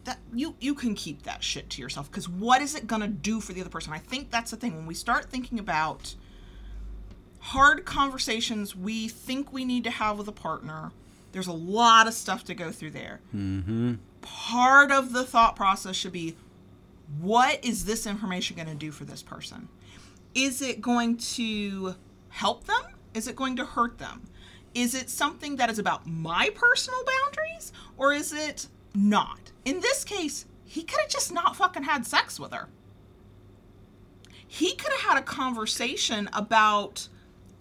[0.05, 3.07] that you you can keep that shit to yourself because what is it going to
[3.09, 3.91] do for the other person?
[3.93, 6.15] I think that's the thing when we start thinking about
[7.39, 10.91] hard conversations we think we need to have with a partner.
[11.33, 13.95] There's a lot of stuff to go through there Mm-hmm.
[14.21, 16.35] part of the thought process should be
[17.21, 19.69] what is this information going to do for this person?
[20.33, 21.95] Is it going to
[22.29, 22.81] help them?
[23.13, 24.23] Is it going to hurt them?
[24.77, 29.51] Is it something that is about my personal boundaries or is it not?
[29.65, 32.69] In this case, he could have just not fucking had sex with her.
[34.47, 37.09] He could have had a conversation about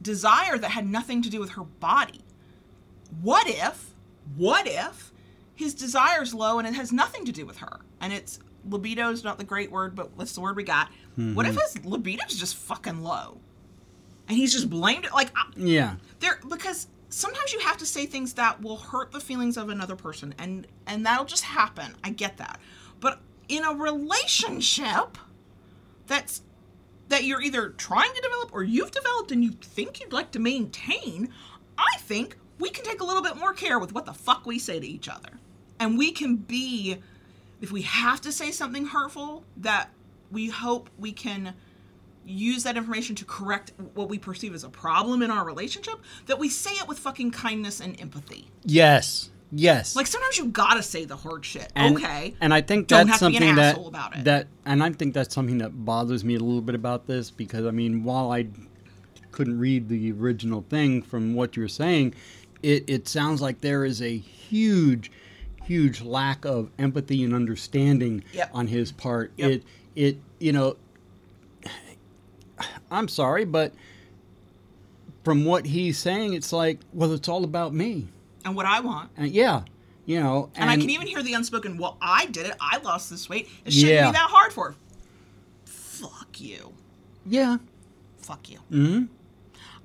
[0.03, 2.21] desire that had nothing to do with her body
[3.23, 3.95] what if
[4.37, 5.11] what if
[5.55, 9.25] his desire's low and it has nothing to do with her and it's libido is
[9.25, 11.61] not the great word but what's the word we got what if mm-hmm.
[11.61, 13.39] his libido's just fucking low
[14.29, 15.97] and he's just blamed it like I- Yeah.
[16.21, 19.97] there because sometimes you have to say things that will hurt the feelings of another
[19.97, 21.95] person and and that'll just happen.
[22.03, 22.61] I get that.
[23.01, 25.19] But in a relationship
[26.07, 26.43] that's
[27.09, 30.41] that you're either trying to develop or you've developed and you think you'd like to
[30.41, 31.33] maintain
[31.79, 34.59] i think we can take a little bit more care with what the fuck we
[34.59, 35.31] say to each other.
[35.79, 36.99] And we can be
[37.61, 39.91] if we have to say something hurtful that
[40.31, 41.55] we hope we can
[42.27, 45.95] use that information to correct what we perceive as a problem in our relationship
[46.27, 49.31] that we say it with fucking kindness and empathy Yes.
[49.53, 49.95] Yes.
[49.95, 53.21] like sometimes you gotta say the hard shit and, okay And I think Don't that's
[53.21, 54.25] have to be an something that asshole about it.
[54.25, 57.65] that and I think that's something that bothers me a little bit about this because
[57.65, 58.49] I mean, while I
[59.31, 62.15] couldn't read the original thing from what you're saying,
[62.63, 65.13] it it sounds like there is a huge
[65.65, 68.51] huge lack of empathy and understanding Yep.
[68.53, 69.33] on his part.
[69.37, 69.51] Yep.
[69.51, 69.63] It
[69.95, 70.77] it you know
[72.91, 73.73] I'm sorry, but
[75.25, 78.09] from what he's saying, it's like, well, it's all about me.
[78.45, 79.63] and what i want And yeah,
[80.05, 82.55] you know, and, I can even hear the unspoken, well, I did it.
[82.61, 83.49] I lost this weight.
[83.65, 84.07] It shouldn't Yeah.
[84.07, 84.77] be that hard for her.
[85.65, 86.73] Fuck you.
[87.27, 87.57] yeah.
[88.19, 88.59] Fuck you.
[88.71, 89.05] hmm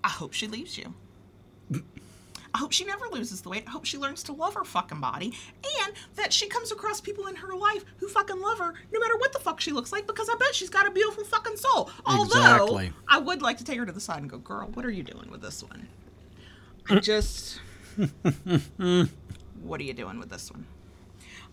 [0.03, 0.93] I hope she leaves you.
[2.53, 3.63] I hope she never loses the weight.
[3.67, 5.33] I hope she learns to love her fucking body
[5.83, 9.17] and that she comes across people in her life who fucking love her no matter
[9.17, 11.89] what the fuck she looks like because I bet she's got a beautiful fucking soul.
[12.05, 12.23] Although
[12.65, 12.93] Exactly.
[13.07, 15.03] I would like to take her to the side and go, girl, what are you
[15.03, 15.87] doing with this one?
[16.89, 17.59] I just.
[19.63, 20.65] what are you doing with this one?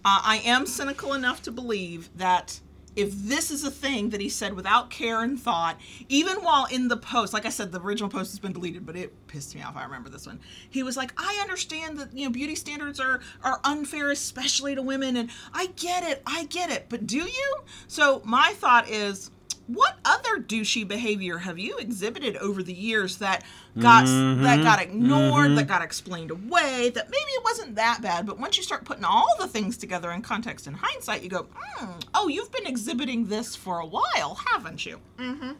[0.04, 2.60] Uh, I am cynical enough to believe that
[2.98, 6.88] if this is a thing that he said without care and thought, even while in
[6.88, 9.62] the post, like I said, the original post has been deleted, but it pissed me
[9.62, 9.76] off.
[9.76, 10.40] I remember this one.
[10.68, 14.82] He was like, "I understand that you know beauty standards are are unfair, especially to
[14.82, 17.56] women, and I get it, I get it, but do you?"
[17.86, 19.30] So my thought is.
[19.68, 23.44] What other douchey behavior have you exhibited over the years that
[23.78, 28.38] got that got ignored, that got explained away, that maybe it wasn't that bad, but
[28.38, 31.44] once you start putting all the things together in context and hindsight, you go,
[31.78, 35.52] mm, "Oh, you've been exhibiting this for a while, haven't you?" Mm-hmm.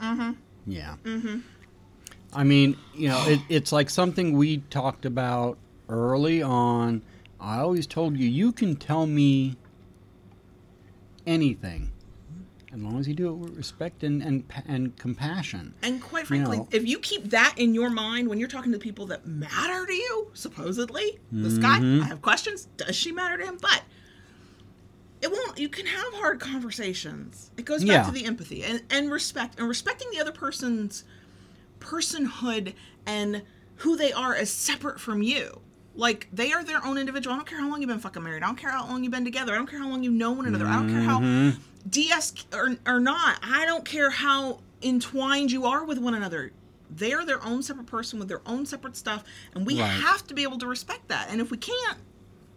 [0.00, 0.30] Mm-hmm.
[0.66, 0.94] Yeah.
[1.02, 1.38] Mm-hmm.
[2.32, 5.58] I mean, you know, it, it's like something we talked about
[5.88, 7.02] early on.
[7.40, 9.56] I always told you, you can tell me
[11.26, 11.90] anything
[12.74, 15.74] as long as you do it with respect and, and, and compassion.
[15.82, 16.68] And quite frankly, know.
[16.70, 19.92] if you keep that in your mind when you're talking to people that matter to
[19.92, 22.02] you, supposedly, this guy, Mm-hmm.
[22.02, 22.68] I have questions.
[22.76, 23.58] Does she matter to him?
[23.60, 23.82] But
[25.20, 25.58] it won't.
[25.58, 27.50] You can have hard conversations.
[27.56, 28.02] It goes back Yeah.
[28.04, 31.04] to the empathy and, and respect and respecting the other person's
[31.80, 32.74] personhood
[33.06, 33.42] and
[33.76, 35.60] who they are as separate from you.
[35.94, 37.34] Like they are their own individual.
[37.34, 38.42] I don't care how long you've been fucking married.
[38.42, 39.52] I don't care how long you've been together.
[39.52, 40.66] I don't care how long you know one another.
[40.66, 41.58] I don't care how mm-hmm.
[41.88, 43.38] DS or, or not.
[43.42, 46.52] I don't care how entwined you are with one another.
[46.94, 49.24] They are their own separate person with their own separate stuff,
[49.54, 49.88] and we Right.
[49.88, 51.28] have to be able to respect that.
[51.30, 51.96] And if we can't,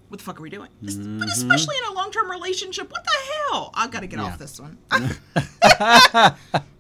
[0.10, 0.70] what the fuck are we doing?
[0.86, 1.24] Es- But mm-hmm.
[1.24, 3.12] especially in a long term relationship, what the
[3.52, 3.72] hell?
[3.74, 4.26] I've got to get Yeah.
[4.26, 4.78] off this one.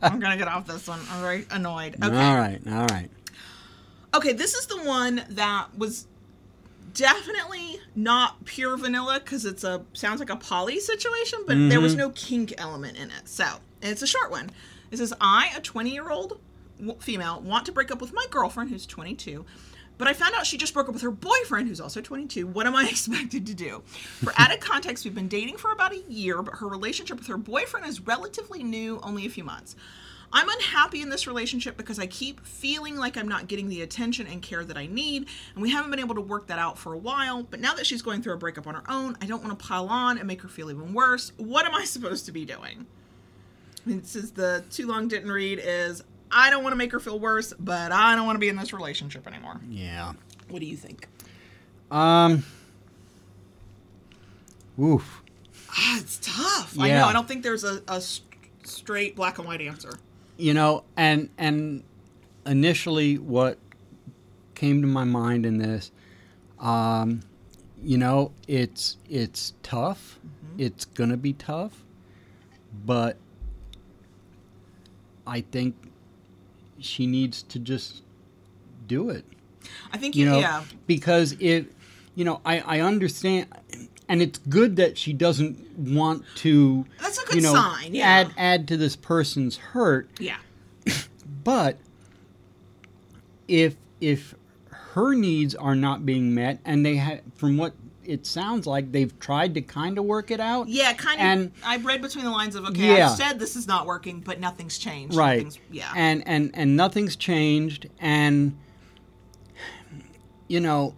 [0.01, 0.99] I'm gonna get off this one.
[1.11, 1.95] I'm very annoyed.
[2.03, 2.15] Okay.
[2.15, 3.09] All right, all right.
[4.13, 6.07] Okay, this is the one that was
[6.95, 11.93] definitely not pure vanilla because it's a sounds like a poly situation, but there was
[11.93, 12.01] mm-hmm.
[12.01, 13.27] no kink element in it.
[13.27, 13.45] So
[13.81, 14.49] it's a short one.
[14.89, 16.39] It says, "I, a 20 year old
[16.99, 19.45] female, want to break up with my girlfriend who's 22."
[19.97, 22.47] But I found out she just broke up with her boyfriend, who's also 22.
[22.47, 23.81] What am I expected to do?
[23.85, 27.37] For added context, we've been dating for about a year, but her relationship with her
[27.37, 29.75] boyfriend is relatively new, only a few months.
[30.37, 34.27] I'm unhappy in this relationship because I keep feeling like I'm not getting the attention
[34.27, 36.91] and care that I need, and we haven't been able to work that out for
[36.93, 37.43] a while.
[37.43, 39.65] But now that she's going through a breakup on her own, I don't want to
[39.65, 41.31] pile on and make her feel even worse.
[41.37, 42.85] What am I supposed to be doing?
[43.85, 46.99] And It says the too long didn't read is I don't want to make her
[46.99, 49.61] feel worse, but I don't want to be in this relationship anymore.
[49.69, 50.13] Yeah.
[50.49, 51.07] What do you think?
[51.89, 52.43] Um.
[54.77, 55.21] Oof.
[55.71, 56.77] Ah, it's tough.
[56.77, 56.99] I Yeah.
[57.01, 57.05] know.
[57.07, 58.01] I don't think there's a, a
[58.63, 59.93] straight black and white answer.
[60.37, 61.83] You know, and and
[62.45, 63.57] initially, what
[64.53, 65.91] came to my mind in this,
[66.59, 67.21] um,
[67.81, 70.19] you know, it's it's tough.
[70.57, 71.83] It's gonna be tough,
[72.85, 73.17] but
[75.27, 75.75] I think
[76.79, 78.03] she needs to just
[78.87, 79.25] do it.
[79.91, 80.63] I think you you, know yeah.
[80.85, 81.71] because it
[82.13, 83.47] you know I, I understand
[84.07, 88.05] and it's good that she doesn't want to That's a good you know sign, yeah.
[88.07, 90.37] add add to this person's hurt Yeah.
[91.43, 91.77] but
[93.47, 94.35] if if
[94.69, 99.55] her needs are not being met and they from what it sounds like they've tried
[99.55, 101.25] to kind of work it out Yeah, kind of.
[101.25, 103.09] And- I read between the lines of okay, Yeah.
[103.09, 105.15] I've said this is not working, but nothing's changed.
[105.15, 105.91] right Nothing's- yeah.
[105.95, 108.55] and and and nothing's changed and
[110.47, 110.93] you know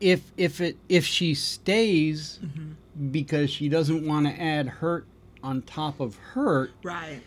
[0.00, 3.10] if if it if she stays Mm-hmm.
[3.10, 5.06] because she doesn't want to add hurt
[5.42, 7.20] on top of hurt right.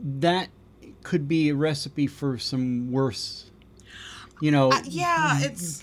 [0.00, 0.48] that
[1.02, 3.50] could be a recipe for some worse
[4.40, 5.82] you know Uh, yeah, it's.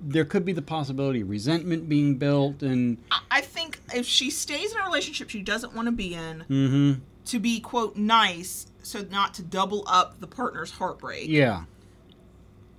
[0.00, 2.98] there could be the possibility of resentment being built and
[3.30, 7.00] I- think if she stays in a relationship she doesn't want to be in, mhm
[7.26, 11.28] to be quote nice, so not to double up the partner's heartbreak.
[11.28, 11.64] yeah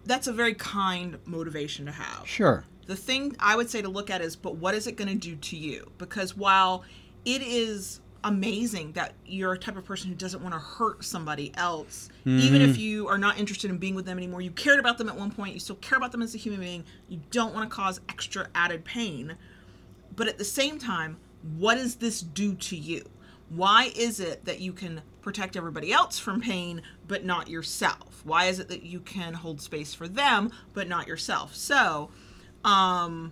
[0.05, 2.27] That's a very kind motivation to have.
[2.27, 5.09] sure the thing I would say to look at is, but what is it going
[5.09, 5.91] to do to you?
[5.99, 6.83] Because while
[7.23, 11.51] it is amazing that you're a type of person who doesn't want to hurt somebody
[11.55, 12.81] else, even if mm-hmm.
[12.81, 15.29] you are not interested in being with them anymore, you cared about them at one
[15.29, 18.01] point, you still care about them as a human being, you don't want to cause
[18.09, 19.37] extra added pain.
[20.15, 21.17] But at the same time,
[21.57, 23.07] what does this do to you?
[23.49, 28.08] Why is it that you can protect everybody else from pain but not yourself?
[28.25, 31.55] Why is it that you can hold space for them but not yourself?
[31.55, 32.09] So,
[32.63, 33.31] um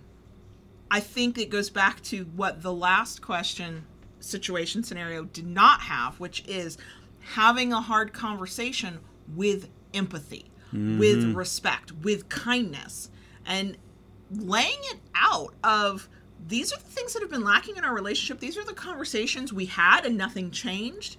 [0.90, 3.84] I think it goes back to what the last question
[4.20, 6.78] situation scenario did not have, which is
[7.20, 9.00] having a hard conversation
[9.34, 13.10] with empathy, with respect, with kindness,
[13.44, 13.76] and
[14.30, 16.08] laying it out of
[16.46, 18.40] these are the things that have been lacking in our relationship.
[18.40, 21.16] These are the conversations we had and nothing changed.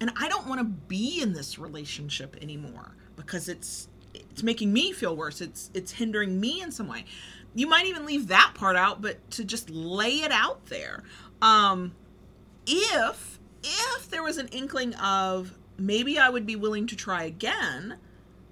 [0.00, 4.92] And I don't want to be in this relationship anymore because it's it's making me
[4.92, 5.40] feel worse.
[5.40, 7.04] It's it's hindering me in some way.
[7.54, 11.02] You might even leave that part out, but to just lay it out there.
[11.40, 11.94] Um
[12.66, 17.96] if if there was an inkling of maybe I would be willing to try again,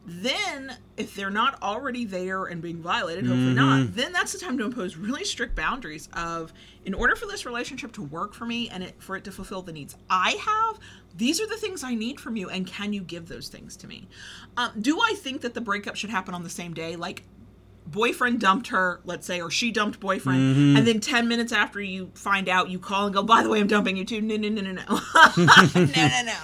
[0.07, 4.59] then if they're not already there and being violated, hopefully not, then that's the time
[4.59, 6.52] to impose really strict boundaries of
[6.84, 9.62] in order for this relationship to work for me and it, for it to fulfill
[9.62, 10.78] the needs I have,
[11.16, 13.86] these are the things I need from you, and can you give those things to
[13.86, 14.07] me?
[14.57, 16.96] Um, do I think that the breakup should happen on the same day?
[16.96, 17.22] Like
[17.86, 22.11] boyfriend dumped her, let's say, or she dumped boyfriend, and then 10 minutes after you
[22.14, 24.20] find out, you call and go, by the way, I'm dumping you too.
[24.20, 24.82] No, no, no, no, no.
[25.36, 26.36] no, no, no.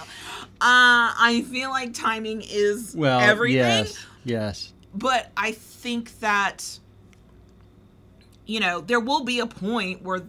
[0.61, 6.79] Uh, I feel like timing is well everything, yes yes but I think that,
[8.45, 10.23] you know, there will be a point where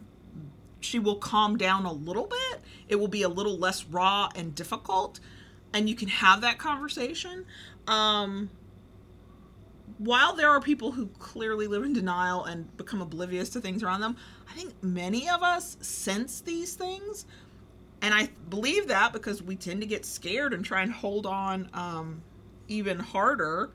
[0.81, 2.61] she will calm down a little bit.
[2.89, 5.21] It will be a little less raw and difficult,
[5.73, 7.45] and you can have that conversation.
[7.87, 8.51] Um,
[9.99, 14.01] while there are people who clearly live in denial and become oblivious to things around
[14.01, 14.17] them,
[14.51, 17.27] I think many of us sense these things.
[18.03, 21.71] And I believe that because we tend to get scared and try and hold on
[21.73, 22.23] um,
[22.69, 23.71] even harder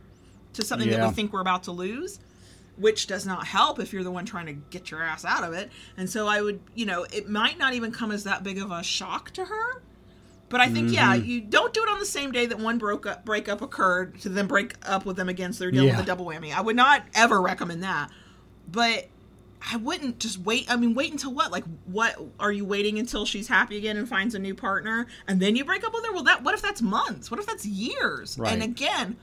[0.54, 2.20] to something that we think we're about to lose
[2.78, 5.52] which does not help if you're the one trying to get your ass out of
[5.54, 5.72] it.
[5.98, 8.70] And so i would you know it might not even come as that big of
[8.72, 9.82] a shock to her
[10.50, 11.26] but i think yeah Mm-hmm.
[11.26, 14.30] you don't do it on the same day that one broke up breakup occurred to
[14.30, 15.54] then break up with them again.
[15.54, 15.98] So they're dealing Yeah.
[15.98, 16.54] with a double whammy.
[16.54, 18.12] I would not ever recommend that.
[18.72, 19.08] But
[19.62, 20.72] I wouldn't just wait.
[20.72, 21.51] I mean, wait until what?
[21.51, 25.39] Like, what are you waiting until she's happy again and finds a new partner, and
[25.39, 26.14] then you break up with her?
[26.14, 27.32] Well, that what if that's months?
[27.32, 28.38] What if that's years?
[28.38, 28.53] Right.
[28.53, 29.18] And again,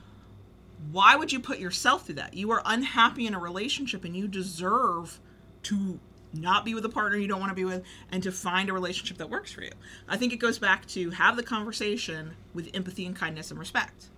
[0.91, 2.33] why would you put yourself through that?
[2.33, 5.19] You are unhappy in a relationship, and you deserve
[5.63, 5.99] to
[6.33, 8.73] not be with a partner you don't want to be with, and to find a
[8.73, 9.71] relationship that works for you.
[10.07, 14.09] I think it goes back to have the conversation with empathy and kindness and respect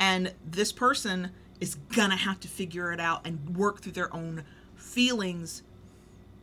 [0.00, 1.30] and this person
[1.60, 4.42] is gonna have to figure it out and work through their own
[4.80, 5.62] feelings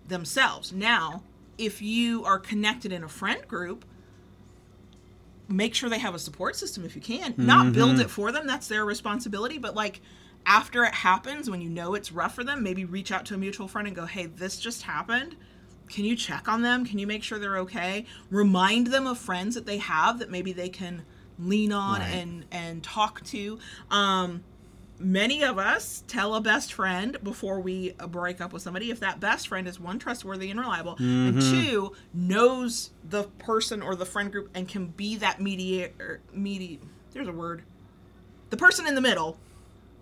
[0.07, 0.71] themselves.
[0.71, 1.23] Now
[1.57, 3.83] if you are connected in a friend group
[5.49, 7.33] make sure they have a support system if you can.
[7.37, 10.01] Not build it for them that's their responsibility but like
[10.45, 13.37] after it happens when you know it's rough for them maybe reach out to a
[13.37, 15.35] mutual friend and go hey this just happened.
[15.89, 16.85] Can you check on them?
[16.85, 18.05] Can you make sure they're okay?
[18.29, 21.03] Remind them of friends that they have that maybe they can
[21.39, 22.09] lean on Right.
[22.09, 23.57] and and talk to.
[23.89, 24.43] Um
[24.99, 29.19] many of us tell a best friend before we break up with somebody if that
[29.19, 34.31] best friend is one trustworthy and reliable and two knows the person or the friend
[34.31, 36.79] group and can be that mediator medi
[37.13, 37.63] there's a word
[38.49, 39.37] the person in the middle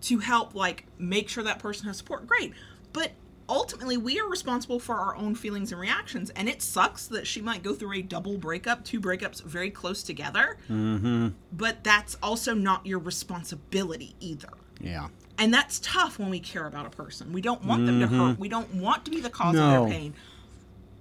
[0.01, 2.27] to help like make sure that person has support.
[2.27, 2.53] Great.
[2.93, 3.11] But
[3.47, 7.41] ultimately we are responsible for our own feelings and reactions and it sucks that she
[7.41, 10.57] might go through a double breakup two breakups very close together.
[10.67, 11.29] Mm-hmm.
[11.51, 14.49] but that's also not your responsibility either
[14.79, 15.07] Yeah.
[15.37, 17.33] and that's tough when we care about a person.
[17.33, 18.19] We don't want them to mm-hmm.
[18.19, 18.39] hurt.
[18.39, 20.13] We don't want to be the cause of their pain.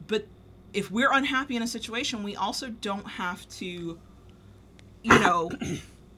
[0.07, 0.27] But
[0.72, 3.99] if we're unhappy in a situation, we also don't have to, you
[5.18, 5.51] know,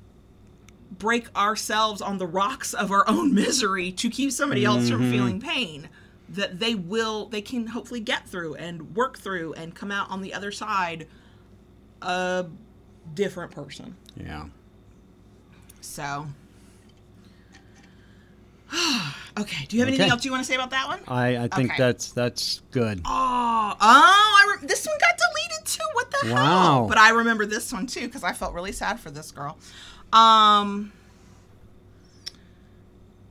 [0.98, 5.10] break ourselves on the rocks of our own misery to keep somebody else from mm-hmm.
[5.10, 5.88] feeling pain
[6.28, 10.22] that they will they can hopefully get through and work through and come out on
[10.22, 11.06] the other side
[12.02, 12.46] a
[13.14, 13.96] different person.
[14.16, 14.46] Yeah.
[15.80, 16.26] So,
[19.38, 19.64] okay.
[19.66, 21.00] Do you have anything else you want to say about that one?
[21.08, 21.74] I, I think Okay.
[21.78, 23.00] that's that's good.
[23.04, 23.76] Oh, oh!
[23.80, 25.84] I re- this one got deleted too.
[25.92, 26.34] What the hell?
[26.34, 26.86] Wow.
[26.88, 29.58] But I remember this one too because I felt really sad for this girl.
[30.12, 30.92] Um,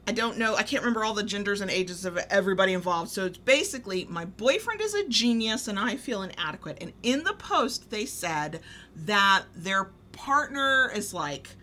[0.07, 0.55] I don't know.
[0.55, 3.09] I can't remember all the genders and ages of everybody involved.
[3.09, 6.77] So it's basically my boyfriend is a genius and I feel inadequate.
[6.79, 8.59] And in the post, they said
[8.95, 11.55] that their partner is like.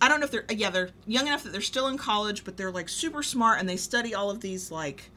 [0.00, 2.56] I don't know if they're yeah they're young enough that they're still in college but
[2.56, 5.10] they're like super smart and they study all of these like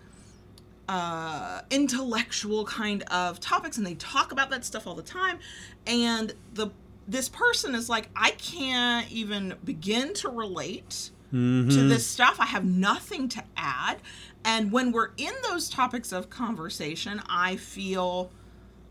[0.90, 5.40] uh, intellectual kind of topics and they talk about that stuff all the time
[5.88, 6.68] and the
[7.08, 11.70] this person is like i can't even begin to relate Mm-hmm.
[11.70, 14.00] to this stuff i have nothing to add
[14.44, 18.30] and when we're in those topics of conversation i feel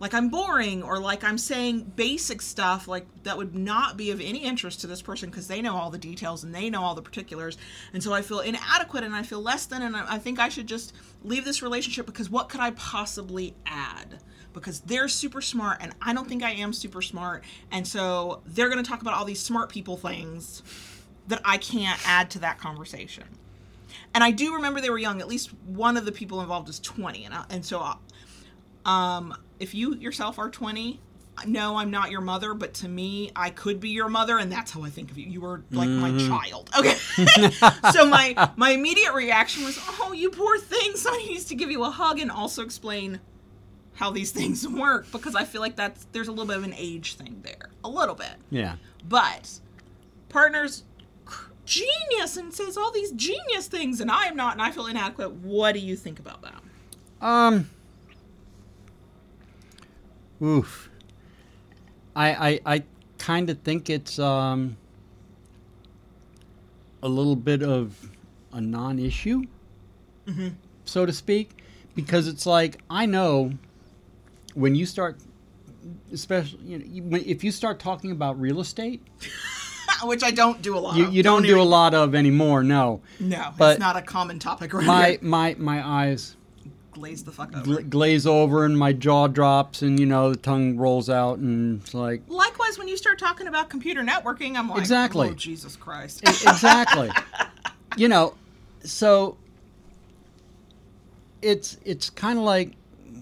[0.01, 4.21] like i'm boring or like i'm saying basic stuff like that would not be of
[4.21, 6.95] any interest to this person because they know all the details and they know all
[6.95, 7.57] the particulars
[7.93, 10.49] and so i feel inadequate and i feel less than and i I think i
[10.49, 10.93] should just
[11.23, 14.19] leave this relationship because what could i possibly add
[14.53, 18.69] because they're super smart and i don't think i am super smart and so they're
[18.69, 20.63] going to talk about all these smart people things
[21.29, 23.25] that i can't add to that conversation
[24.15, 25.21] and I do remember they were young.
[25.21, 29.37] At least one of the people involved is 20, and I, and so, uh, um,
[29.61, 31.01] if you yourself are 20,
[31.47, 34.71] no, I'm not your mother, but to me, I could be your mother, and that's
[34.71, 35.27] how I think of you.
[35.27, 36.71] You were like my child.
[36.79, 36.95] Okay.
[37.93, 40.97] so my my immediate reaction was, "Oh, you poor thing!
[40.97, 43.21] Somebody needs to give you a hug," and also explain
[43.95, 46.75] how these things work because I feel like that's there's a little bit of an
[46.77, 48.35] age thing there, a little bit.
[48.51, 48.77] Yeah.
[49.09, 49.61] But
[50.29, 50.85] partners
[51.65, 55.33] genius and says all these genius things and I am not and I feel inadequate.
[55.33, 56.61] What do you think about that?
[57.21, 57.71] Um.
[60.43, 60.91] Oof.
[62.17, 62.83] I I I
[63.19, 64.77] kind of think it's um
[67.03, 68.11] a little bit of
[68.53, 69.43] a non-issue,
[70.85, 71.63] so to speak,
[71.95, 73.53] because it's like I know
[74.55, 75.17] when you start,
[76.13, 76.85] especially you know,
[77.19, 79.03] you- if you start talking about real estate,
[80.03, 81.13] Which I don't do a lot you, of.
[81.15, 82.63] you don't do a even- lot of anymore.
[82.63, 85.19] No, No, but it's not a common topic right my here.
[85.23, 86.37] my my eyes
[87.01, 87.63] Glaze the fuck over.
[87.65, 91.81] gla- glaze over and my jaw drops and you know the tongue rolls out and
[91.81, 95.29] it's like Likewise, when you start talking about computer networking, I'm like, Exactly.
[95.31, 96.23] oh, Jesus Christ.
[96.23, 97.11] Exactly
[97.97, 98.35] you know
[98.85, 99.37] so
[101.43, 102.73] it's it's kind of like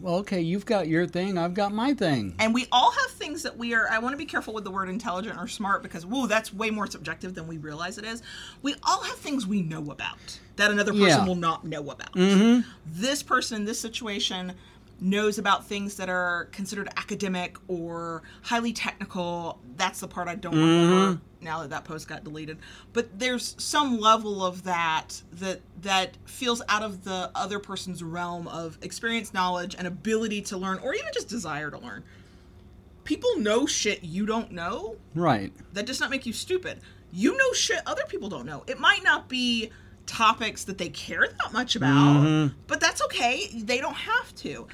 [0.00, 2.34] well, okay, you've got your thing, I've got my thing.
[2.38, 3.88] And we all have things that we are.
[3.90, 6.70] I want to be careful with the word intelligent or smart because, whoa, that's way
[6.70, 8.22] more subjective than we realize it is.
[8.62, 11.26] We all have things we know about that another person Yeah.
[11.26, 12.12] will not know about.
[12.12, 12.68] Mm-hmm.
[12.86, 14.54] This person in this situation
[15.00, 19.58] knows about things that are considered academic or highly technical.
[19.76, 20.90] That's the part I don't mm-hmm.
[20.90, 22.58] remember now that that post got deleted.
[22.92, 28.48] But there's some level of that that that feels out of the other person's realm
[28.48, 32.04] of experience, knowledge, and ability to learn, or even just desire to learn.
[33.04, 34.96] People know shit you don't know.
[35.14, 35.52] Right.
[35.72, 36.80] That does not make you stupid.
[37.10, 38.64] You know shit other people don't know.
[38.66, 39.70] It might not be
[40.04, 42.54] topics that they care that much about, mm-hmm.
[42.66, 43.48] but that's okay.
[43.54, 44.66] They don't have to.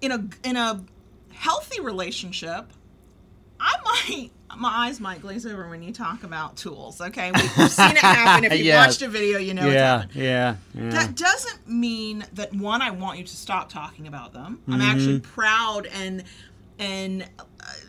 [0.00, 0.84] In a in a
[1.32, 2.72] healthy relationship,
[3.60, 7.00] I might my eyes might glaze over when you talk about tools.
[7.00, 8.44] Okay, we've seen it happen.
[8.44, 8.86] If you Yes.
[8.86, 10.90] watched a video, you know yeah, yeah, yeah.
[10.90, 14.60] That doesn't mean that one, I want you to stop talking about them.
[14.68, 16.24] I'm actually proud and
[16.78, 17.44] and uh,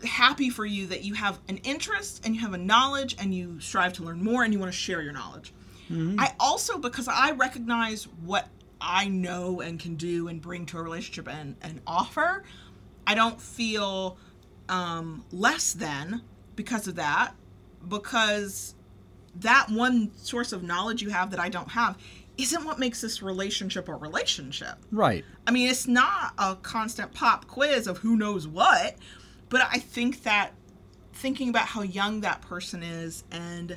[0.06, 3.60] happy for you that you have an interest and you have a knowledge and you
[3.60, 5.52] strive to learn more and you want to share your knowledge.
[5.92, 8.46] I also because I recognize what
[8.80, 12.44] I know and can do and bring to a relationship and, and offer,
[13.06, 14.16] I don't feel
[14.68, 16.22] um, less than
[16.56, 17.34] because of that
[17.88, 18.74] because
[19.36, 21.96] that one source of knowledge you have that I don't have
[22.36, 24.76] isn't what makes this relationship a relationship.
[24.90, 25.24] right.
[25.46, 28.96] I mean, it's not a constant pop quiz of who knows what,
[29.48, 30.52] but I think that
[31.12, 33.76] thinking about how young that person is and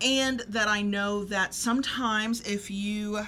[0.00, 3.20] and that I know that sometimes if you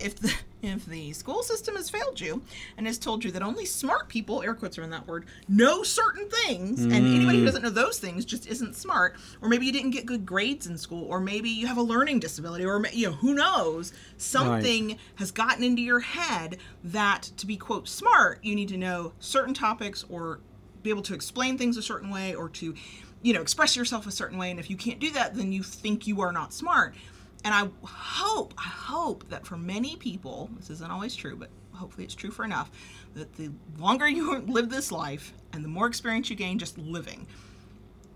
[0.00, 0.32] if the
[0.62, 2.42] if the school system has failed you
[2.76, 5.82] and has told you that only smart people air quotes are in that word know
[5.82, 7.46] certain things and anybody who mm.
[7.46, 10.76] doesn't know those things just isn't smart or maybe you didn't get good grades in
[10.76, 13.92] school or maybe you have a learning disability or you know who knows?
[14.18, 19.12] Something has gotten into your head that to be quote smart you need to know
[19.18, 20.40] certain topics or
[20.82, 22.74] be able to explain things a certain way or to
[23.22, 25.62] you know express yourself a certain way and if you can't do that then you
[25.62, 26.94] think you are not smart
[27.44, 32.04] and i hope i hope that for many people this isn't always true but hopefully
[32.04, 32.70] it's true for enough
[33.14, 37.26] that the longer you live this life and the more experience you gain just living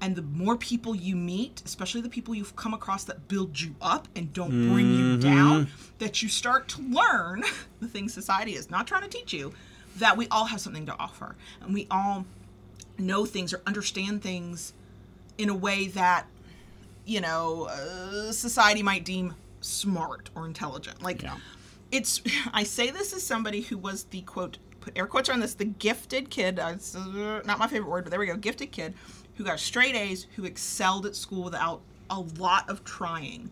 [0.05, 3.75] and the more people you meet, especially the people you've come across that build you
[3.81, 5.21] up and don't bring you mm-hmm.
[5.21, 5.69] down,
[5.99, 7.43] that you start to learn
[7.81, 9.55] the things society is not trying to teach you,
[9.97, 11.37] that we all have something to offer.
[11.63, 12.27] And we all
[12.99, 14.75] know things or understand things
[15.39, 16.27] in a way that,
[17.07, 21.03] you know, uh, society might deem smart or intelligent.
[21.03, 21.37] Like, Yeah.
[21.91, 22.21] it's,
[22.53, 25.65] I say this as somebody who was the quote, put air quotes on this, the
[25.65, 28.95] gifted kid, uh, it's, uh, not my favorite word, but there we go, gifted kid
[29.37, 31.81] who got straight A's, who excelled at school without
[32.11, 33.51] a lot of trying.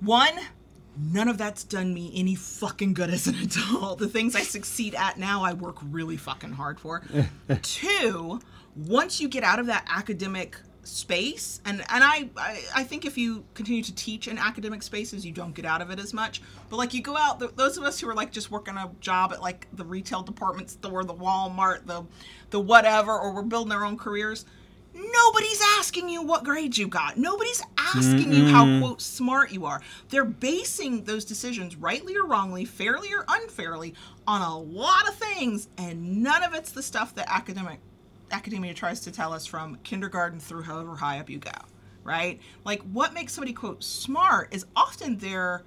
[0.00, 0.32] One,
[0.96, 3.98] none of that's done me any fucking good as an adult.
[4.00, 7.02] The things I succeed at now, I work really fucking hard for.
[7.62, 8.40] Two,
[8.74, 13.16] once you get out of that academic space, and and I, I I think if
[13.16, 16.42] you continue to teach in academic spaces, you don't get out of it as much.
[16.68, 18.90] But like you go out, th- those of us who are like just working a
[19.00, 22.04] job at like the retail department store, the Walmart, the
[22.50, 24.44] the whatever, or we're building our own careers.
[24.94, 27.16] Nobody's asking you what grades you got.
[27.16, 29.80] Nobody's asking you how quote smart you are.
[30.10, 33.94] They're basing those decisions, rightly or wrongly, fairly or unfairly,
[34.26, 37.80] on a lot of things, and none of it's the stuff that academic
[38.32, 41.50] academia tries to tell us from kindergarten through however high up you go.
[42.04, 42.40] Right?
[42.64, 45.62] Like what makes somebody quote smart is often their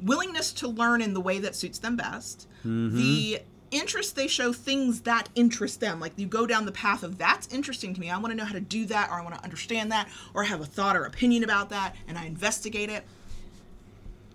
[0.00, 2.48] willingness to learn in the way that suits them best.
[2.60, 2.96] Mm-hmm.
[2.96, 3.40] The
[3.70, 6.00] interest they show things that interest them.
[6.00, 8.10] Like you go down the path of that's interesting to me.
[8.10, 10.44] I want to know how to do that or I want to understand that or
[10.44, 13.04] have a thought or opinion about that and I investigate it.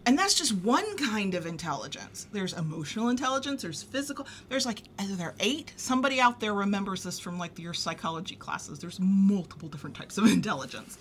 [0.05, 2.27] And that's just one kind of intelligence.
[2.31, 4.25] There's emotional intelligence, there's physical.
[4.47, 5.73] There's like are there eight?
[5.75, 8.79] Somebody out there remembers this from like your psychology classes.
[8.79, 10.97] There's multiple different types of intelligence.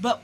[0.00, 0.22] But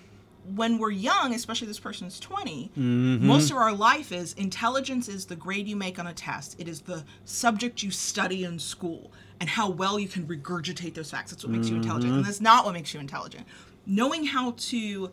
[0.55, 3.27] when we're young, especially this person's 20, mm-hmm.
[3.27, 6.57] most of our life is intelligence is the grade you make on a test.
[6.59, 9.11] It is the subject you study in school
[9.41, 11.31] and how well you can regurgitate those facts.
[11.31, 12.11] That's what makes you intelligent.
[12.11, 12.19] Mm-hmm.
[12.19, 13.47] And that's not what makes you intelligent.
[13.87, 15.11] Knowing how to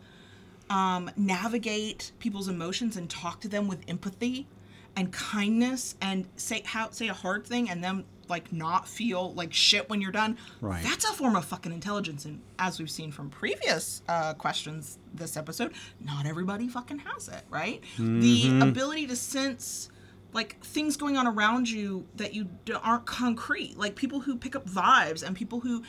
[0.72, 4.46] um, navigate people's emotions and talk to them with empathy
[4.96, 9.52] and kindness and say how say a hard thing and then like not feel like
[9.52, 10.38] shit when you're done.
[10.62, 10.82] Right.
[10.82, 15.36] That's a form of fucking intelligence, and as we've seen from previous uh, questions this
[15.36, 17.82] episode, not everybody fucking has it, right?
[17.98, 19.90] The ability to sense
[20.32, 24.56] like things going on around you that you d- aren't concrete, like people who pick
[24.56, 25.82] up vibes and people who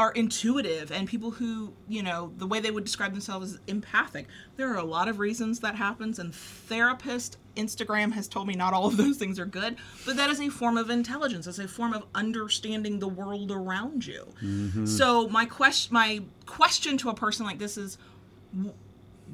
[0.00, 4.26] are intuitive and people who, you know, the way they would describe themselves is empathic.
[4.56, 8.72] There are a lot of reasons that happens, and therapist Instagram has told me not
[8.72, 9.76] all of those things are good,
[10.06, 11.46] but that is a form of intelligence.
[11.46, 14.26] It's a form of understanding the world around you.
[14.42, 14.86] Mm-hmm.
[14.86, 17.98] So my question, my question to a person like this is,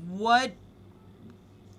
[0.08, 0.52] what?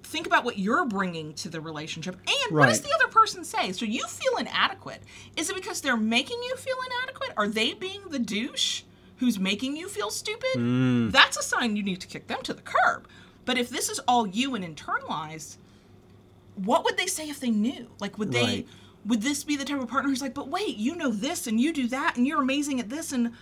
[0.08, 3.74] Think about what you're bringing to the relationship, and what does the other person say?
[3.74, 5.02] So you feel inadequate.
[5.36, 7.34] Is it because they're making you feel inadequate?
[7.36, 8.84] Are they being the douche
[9.18, 10.54] who's making you feel stupid?
[10.56, 11.10] Hmm.
[11.10, 13.06] That's a sign you need to kick them to the curb.
[13.44, 15.58] But if this is all you and internalized,
[16.56, 17.88] what would they say if they knew?
[18.00, 18.44] Like, would they?
[18.44, 18.68] Right.
[19.08, 21.60] Would this be the type of partner who's like, but wait, you know this and
[21.60, 23.34] you do that and you're amazing at this and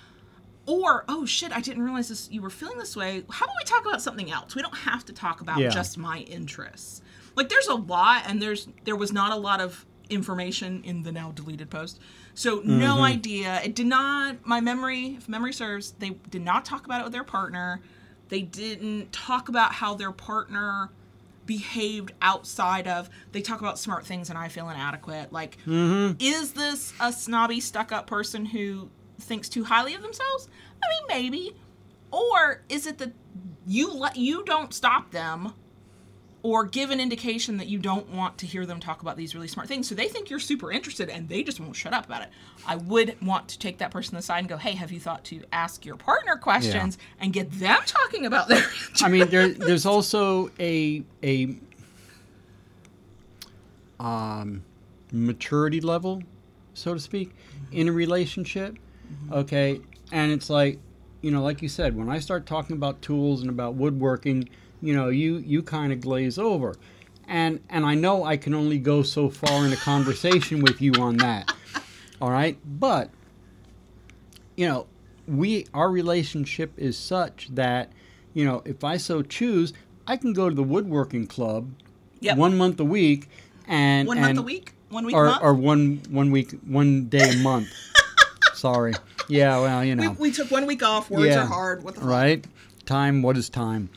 [0.66, 3.24] or oh shit, I didn't realize this you were feeling this way.
[3.30, 4.56] How about we talk about something else?
[4.56, 5.70] We don't have to talk about Yeah.
[5.70, 7.02] just my interests.
[7.36, 11.12] Like there's a lot and there's there was not a lot of information in the
[11.12, 12.00] now deleted post.
[12.34, 13.04] So no mm-hmm.
[13.04, 13.62] idea.
[13.64, 17.14] It did not my memory, if memory serves, they did not talk about it with
[17.14, 17.82] their partner.
[18.30, 20.90] They didn't talk about how their partner
[21.46, 25.32] behaved outside of they talk about smart things and I feel inadequate.
[25.32, 26.14] Like mm-hmm.
[26.20, 28.90] is this a snobby stuck up person who
[29.20, 30.48] thinks too highly of themselves?
[30.84, 31.56] I mean maybe.
[32.12, 33.14] Or is it that
[33.66, 35.54] you let you don't stop them
[36.46, 39.48] or give an indication that you don't want to hear them talk about these really
[39.48, 39.90] smart things.
[39.90, 42.30] So they think you're super interested and they just won't shut up about it.
[42.68, 45.42] I would want to take that person aside and go, "Hey, have you thought to
[45.52, 48.64] ask your partner questions and get them talking about their
[49.02, 51.56] I mean, there, there's also a a
[54.00, 54.64] um,
[55.12, 56.22] maturity level,
[56.76, 57.32] so to speak,
[57.72, 58.78] in a relationship.
[59.12, 59.34] Mm-hmm.
[59.34, 59.82] Okay,
[60.12, 60.80] and it's like,
[61.22, 64.50] you know, like you said, when I start talking about tools and about woodworking,
[64.82, 66.76] you know, you you kind of glaze over,
[67.28, 70.94] and and I know I can only go so far in a conversation with you
[71.00, 71.54] on that.
[72.22, 73.10] All right, but
[74.56, 74.88] you know,
[75.28, 77.92] we our relationship is such that,
[78.34, 79.74] you know, if I so choose,
[80.08, 81.72] I can go to the woodworking club
[82.22, 82.38] Yep.
[82.38, 83.30] one month a week
[83.68, 85.44] and one and, month a week, one week a or, month.
[85.44, 87.68] or one one week one day a month.
[88.56, 88.94] Sorry.
[89.28, 90.12] Yeah, well, you know.
[90.20, 91.10] we took one week off.
[91.10, 91.44] Words Yeah.
[91.44, 91.84] are hard.
[91.84, 92.10] What the fuck?
[92.10, 92.46] right?
[92.86, 93.90] Time, what is time?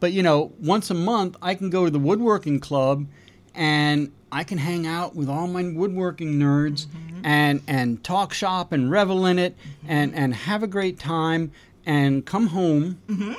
[0.00, 3.06] But you know, once a month I can go to the woodworking club
[3.54, 7.20] and I can hang out with all my woodworking nerds Mm-hmm.
[7.24, 9.56] and and talk shop and revel in it
[9.86, 11.52] and and have a great time
[11.86, 13.34] and come home, Mm-hmm.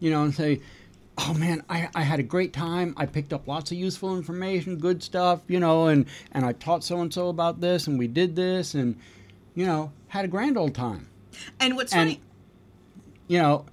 [0.00, 0.60] you know, and say,
[1.18, 2.94] "Oh man, I, I had a great time.
[2.96, 6.82] I picked up lots of useful information, good stuff, you know, and and I taught
[6.84, 8.96] so and so about this and we did this and
[9.54, 11.08] you know, had a grand old time."
[11.58, 12.20] And what's And- funny?
[13.28, 13.64] you know,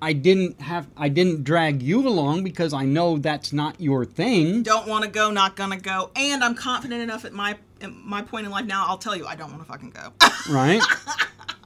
[0.00, 4.62] I didn't have I didn't drag you along because I know that's not your thing,
[4.62, 6.10] Don't want to go, not gonna go.
[6.14, 8.84] And I'm confident enough at my at my point in life now.
[8.86, 10.12] I'll tell you, I don't want to fucking go.
[10.50, 10.80] right?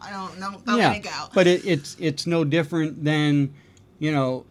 [0.00, 0.38] I don't.
[0.38, 0.52] know.
[0.64, 1.28] don't let go.
[1.34, 3.52] But it, it's it's no different than,
[3.98, 4.44] you know,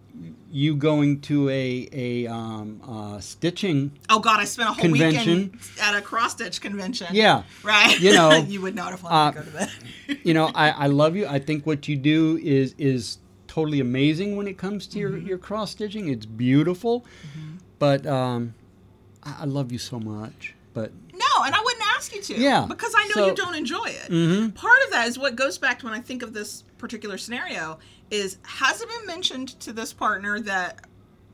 [0.52, 3.92] you going to a a um, uh, stitching.
[4.10, 5.36] Oh God, I spent a whole Convention.
[5.52, 7.08] weekend at a cross stitch convention.
[7.12, 8.00] Yeah, Right.
[8.00, 9.72] You know, you would not have wanted uh, to go to that.
[10.26, 11.28] you know, I, I love you.
[11.28, 13.18] I think what you do is is
[13.48, 16.10] totally amazing when it comes to your, your cross stitching.
[16.10, 17.06] It's beautiful,
[17.80, 18.54] but um,
[19.24, 20.54] I, I love you so much.
[20.74, 22.36] But No, and I wouldn't ask you to.
[22.36, 24.10] Yeah, Because I know so- you don't enjoy it.
[24.12, 24.54] Mhm.
[24.54, 27.80] Part of that is what goes back to when I think of this particular scenario
[28.12, 30.86] is has it been mentioned to this partner that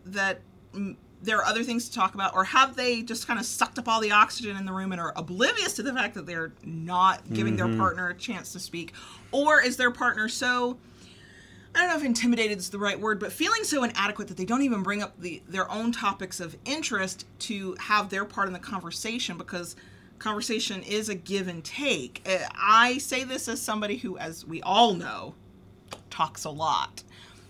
[0.06, 0.42] that
[0.74, 3.80] mm, there are other things to talk about, or have they just kind of sucked
[3.80, 6.52] up all the oxygen in the room and are oblivious to the fact that they're
[6.64, 7.72] not giving Mm-hmm.
[7.72, 8.94] their partner a chance to speak,
[9.32, 10.78] or is their partner so
[11.76, 14.46] I don't know if intimidated is the right word, but feeling so inadequate that they
[14.46, 18.54] don't even bring up the their own topics of interest to have their part in
[18.54, 19.76] the conversation because
[20.20, 22.22] conversation is a give and take.
[22.30, 25.34] Uh, I say this as somebody who, as we all know,
[26.10, 27.04] talks a lot.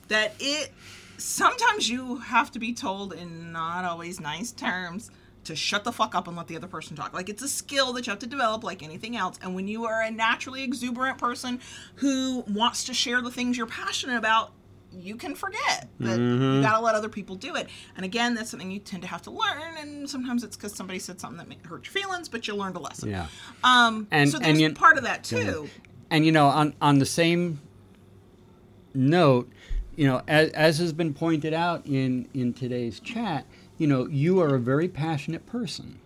[0.09, 0.71] That it
[1.17, 5.09] sometimes you have to be told in not always nice terms
[5.45, 7.13] to shut the fuck up and let the other person talk.
[7.13, 9.37] Like it's a skill that you have to develop like anything else.
[9.41, 11.59] And when you are a naturally exuberant person
[11.95, 14.53] who wants to share the things you're passionate about,
[14.95, 17.67] you can forget that you gotta let other people do it.
[17.95, 19.75] And again, that's something you tend to have to learn.
[19.79, 22.75] And sometimes it's because somebody said something that may hurt your feelings, but you learned
[22.75, 23.09] a lesson.
[23.09, 23.25] yeah.
[23.63, 25.67] Um, And- so and there's you- part of that too.
[26.11, 27.59] And you know, on on the same
[28.93, 29.49] note,
[29.95, 33.45] you know, as, as has been pointed out in in today's chat,
[33.77, 35.99] you know, you are a very passionate person,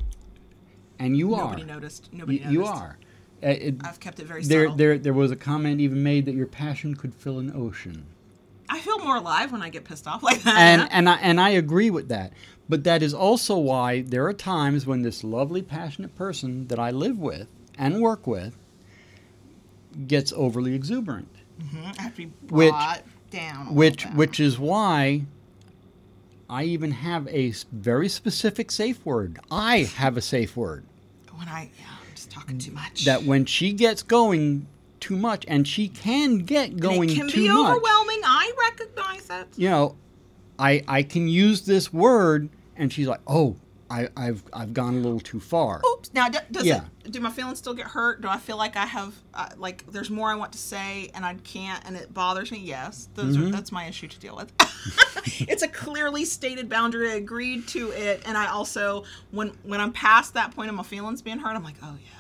[1.00, 1.50] and you Nobody are.
[1.52, 2.14] Nobody noticed.
[2.14, 2.54] Nobody You, noticed.
[2.54, 2.98] you are.
[3.44, 4.78] Uh, it- I've kept it very there, subtle.
[4.78, 8.06] there, there was a comment even made that your passion could fill an ocean,
[8.70, 10.58] I feel more alive when I get pissed off like that.
[10.58, 12.34] and and I and I agree with that.
[12.70, 16.92] But that is also why there are times when this lovely, passionate person that I
[16.92, 18.58] live with and work with
[20.08, 21.30] gets overly exuberant.
[21.62, 22.74] Mhm, have to be Which-
[23.70, 25.24] which which is why
[26.50, 29.40] I even have a very specific safe word.
[29.52, 30.86] I have a safe word
[31.36, 33.04] When I, yeah, I'm just talking too much.
[33.06, 34.68] that when she gets going
[35.00, 37.72] too much, and she can get going it can too be much.
[37.72, 38.22] overwhelming.
[38.24, 39.48] I recognize it.
[39.58, 39.96] You know,
[40.58, 43.58] I I can use this word, and she's like, "Oh,
[43.90, 46.14] I, I've I've gone a little too far." Oops.
[46.14, 46.86] Now, does Yeah.
[47.06, 47.12] it?
[47.12, 48.22] Do my feelings still get hurt?
[48.22, 51.24] Do I feel like I have, uh, like, there's more I want to say and
[51.24, 52.60] I can't, and it bothers me?
[52.60, 53.48] Yes, those Mm-hmm.
[53.48, 54.52] are, that's my issue to deal with.
[55.48, 57.12] it's a clearly stated boundary.
[57.12, 60.84] I agreed to it, and I also, when when I'm past that point of my
[60.84, 62.17] feelings being hurt, I'm like, oh yeah,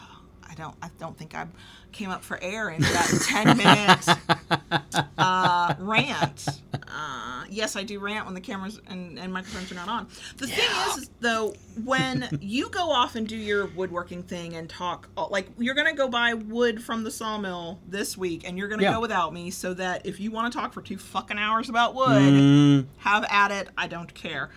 [0.50, 1.46] I don't, I don't think I
[1.92, 6.48] came up for air in that ten minute uh, rant.
[6.74, 10.08] Uh, yes, I do rant when the cameras and, and microphones are not on.
[10.38, 14.70] The thing is, is, though, when you go off and do your woodworking thing and
[14.70, 18.68] talk, uh, like you're gonna go buy wood from the sawmill this week, and you're
[18.68, 18.94] gonna Yeah.
[18.94, 21.94] go without me, so that if you want to talk for two fucking hours about
[21.96, 23.70] wood, Mm, have at it.
[23.78, 24.50] I don't care.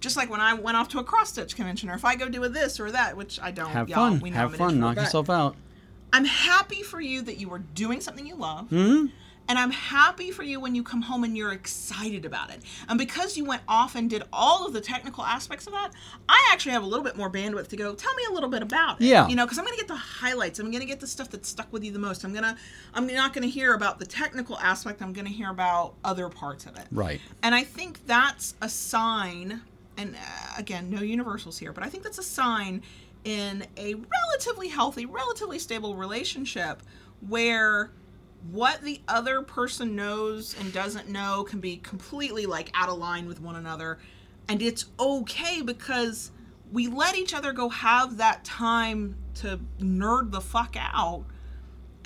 [0.00, 2.28] Just like when I went off to a cross stitch convention, or if I go
[2.28, 3.70] do a this or that, which I don't.
[3.70, 4.20] have y'all, fun.
[4.20, 4.80] we know Have I'm fun.
[4.80, 5.56] Knock but- yourself out.
[6.12, 8.68] I'm happy for you that you are doing something you love.
[8.68, 9.06] hmm
[9.48, 12.62] And I'm happy for you when you come home and you're excited about it.
[12.88, 15.90] And because you went off and did all of the technical aspects of that,
[16.28, 18.62] I actually have a little bit more bandwidth to go, tell me a little bit
[18.62, 19.06] about it.
[19.06, 19.26] Yeah.
[19.28, 20.58] You know, because I'm going to get the highlights.
[20.58, 22.24] I'm going to get the stuff that stuck with you the most.
[22.24, 22.56] I'm going to,
[22.94, 25.02] I'm not going to hear about the technical aspect.
[25.02, 26.86] I'm going to hear about other parts of it.
[26.92, 27.20] Right.
[27.42, 29.60] And I think that's a sign,
[29.96, 32.82] and uh, again, no universals here, but I think that's a sign
[33.24, 36.82] in a relatively healthy, relatively stable relationship
[37.26, 37.90] where
[38.50, 43.26] what the other person knows and doesn't know can be completely like out of line
[43.26, 43.98] with one another.
[44.48, 46.30] And it's okay because
[46.72, 51.24] we let each other go have that time to nerd the fuck out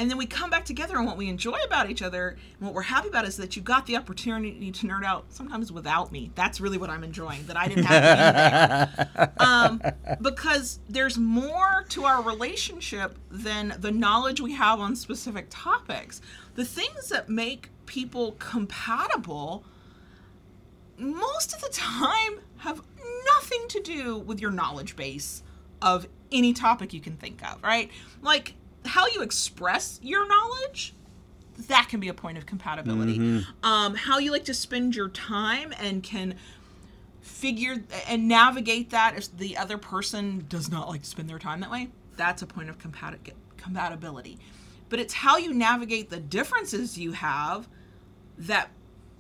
[0.01, 2.73] and then we come back together and what we enjoy about each other and what
[2.73, 6.31] we're happy about is that you got the opportunity to nerd out sometimes without me.
[6.35, 9.31] That's really what i'm enjoying that i didn't have to be there.
[9.41, 9.83] Um,
[10.23, 16.23] because there's more to our relationship than the knowledge we have on specific topics.
[16.55, 19.65] The things that make people compatible
[20.97, 22.81] most of the time have
[23.35, 25.43] nothing to do with your knowledge base
[25.83, 27.91] of any topic you can think of, right?
[28.23, 28.55] Like
[28.85, 30.95] how you express your knowledge,
[31.69, 33.19] that can be a point of compatibility.
[33.63, 36.35] Um, how you like to spend your time and can
[37.21, 37.77] figure
[38.09, 41.71] and navigate that if the other person does not like to spend their time that
[41.71, 44.39] way, that's a point of compati- compatibility.
[44.89, 47.69] But it's how you navigate the differences you have
[48.39, 48.71] that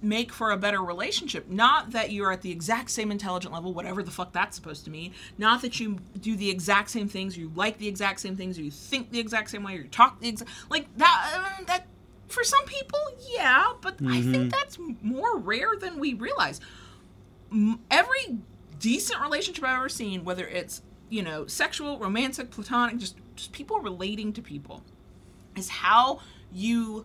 [0.03, 1.49] make for a better relationship.
[1.49, 4.91] Not that you're at the exact same intelligent level, whatever the fuck that's supposed to
[4.91, 5.13] mean.
[5.39, 8.63] Not that you do the exact same things, you like the exact same things, or
[8.63, 11.59] you think the exact same way, or you talk the exact like that.
[11.61, 11.87] Uh, that
[12.29, 13.01] for some people,
[13.35, 16.61] yeah, but I think that's more rare than we realize.
[17.91, 18.39] Every
[18.79, 23.81] decent relationship I've ever seen, whether it's you know sexual, romantic, platonic, just just people
[23.81, 24.83] relating to people,
[25.57, 26.21] is how
[26.53, 27.05] you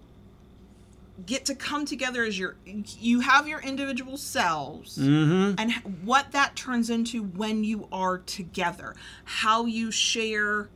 [1.26, 5.56] get to come together as your you have your individual selves Mm-hmm.
[5.60, 5.72] and
[6.04, 8.96] what that turns into when you are together.
[9.24, 10.70] How you share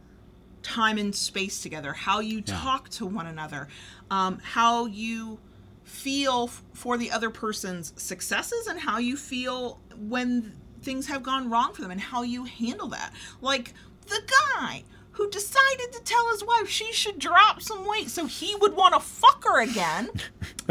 [0.64, 1.94] time and space together.
[1.94, 3.68] How you talk to one another.
[4.12, 5.40] Um, how you
[5.84, 11.50] feel f- for the other person's successes and how you feel when things have gone
[11.50, 13.14] wrong for them and how you handle that.
[13.42, 13.74] Like
[14.08, 14.22] the
[14.56, 14.84] guy
[15.20, 18.94] who decided to tell his wife she should drop some weight so he would want
[18.94, 20.10] to fuck her again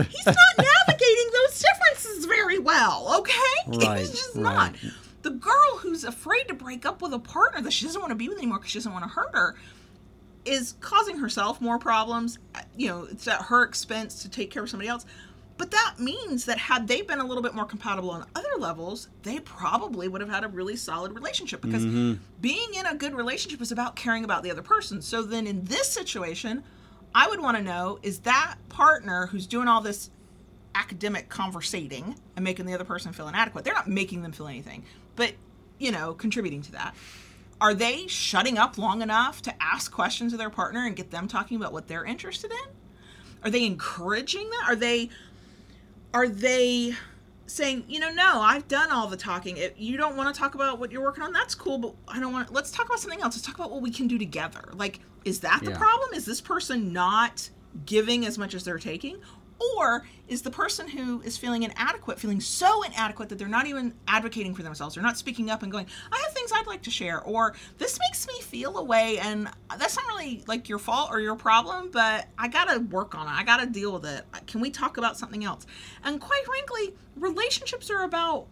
[0.09, 3.35] he's not navigating those differences very well, okay?
[3.87, 4.43] Right, he's just right.
[4.43, 4.75] not.
[5.23, 8.17] The girl who's afraid to break up with a partner that she doesn't want to
[8.17, 9.57] be with anymore because she doesn't want to hurt her
[10.45, 12.39] is causing herself more problems.
[12.55, 15.05] Uh, You know, it's at her expense to take care of somebody else.
[15.59, 19.09] But that means that had they been a little bit more compatible on other levels,
[19.25, 22.23] they probably would have had a really solid relationship because mm-hmm.
[22.41, 25.03] being in a good relationship is about caring about the other person.
[25.03, 26.63] So then in this situation,
[27.13, 30.11] I would want to know is that partner who's doing all this
[30.77, 33.65] academic conversating and making the other person feel inadequate.
[33.65, 34.85] They're not making them feel anything,
[35.17, 35.33] but
[35.79, 36.95] you know, contributing to that.
[37.61, 41.27] Are they shutting up long enough to ask questions of their partner and get them
[41.27, 42.75] talking about what they're interested in?
[43.43, 44.65] Are they encouraging that?
[44.69, 45.11] Are they
[46.15, 46.95] are they
[47.47, 49.57] saying, you know, no, I've done all the talking.
[49.57, 52.21] If you don't want to talk about what you're working on, that's cool, but I
[52.21, 53.37] don't want let's talk about something else.
[53.37, 54.71] Let's talk about what we can do together.
[54.75, 55.79] Like, is that the Yeah.
[55.79, 56.11] problem?
[56.15, 57.51] Is this person not
[57.87, 59.19] giving as much as they're taking?
[59.77, 63.93] Or is the person who is feeling inadequate feeling so inadequate that they're not even
[64.07, 64.95] advocating for themselves?
[64.95, 67.99] They're not speaking up and going, I have things I'd like to share, or this
[67.99, 71.91] makes me feel a way, and that's not really like your fault or your problem,
[71.91, 73.31] but I gotta work on it.
[73.33, 74.25] I gotta deal with it.
[74.47, 75.67] Can we talk about something else?
[76.05, 78.47] And quite frankly, relationships are about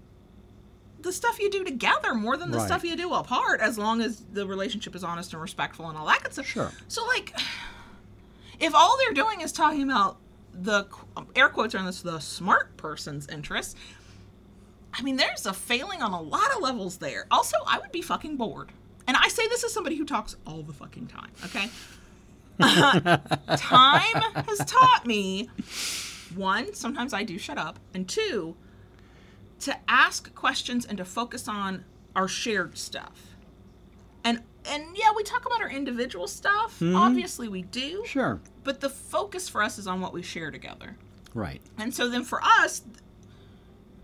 [1.03, 2.67] the stuff you do together more than the Right.
[2.67, 6.07] stuff you do apart, as long as the relationship is honest and respectful and all
[6.07, 6.47] that good stuff.
[6.47, 6.73] Sure.
[6.89, 7.33] So, like,
[8.59, 10.17] if all they're doing is talking about
[10.63, 10.87] the
[11.35, 13.77] air quotes are on this the smart person's interest.
[14.93, 17.27] I mean, there's a failing on a lot of levels there.
[17.31, 18.73] Also, I would be fucking bored.
[19.07, 21.69] And I say this as somebody who talks all the fucking time, okay?
[23.57, 25.51] time has taught me
[26.35, 28.57] one, sometimes I do shut up, and two,
[29.61, 31.85] to ask questions and to focus on
[32.15, 33.26] our shared stuff.
[34.69, 36.81] And yeah, we talk about our individual stuff.
[36.83, 38.05] Obviously we do.
[38.07, 38.41] Sure.
[38.65, 40.97] But the focus for us is on what we share together.
[41.35, 41.61] Right.
[41.79, 42.83] And so then for us,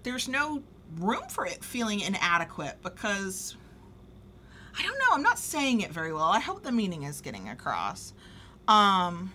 [0.03, 0.63] there's no
[0.99, 3.57] room for it feeling inadequate because
[4.79, 6.25] I don't know, I'm not saying it very well.
[6.25, 8.13] I hope the meaning is getting across.
[8.69, 9.33] Um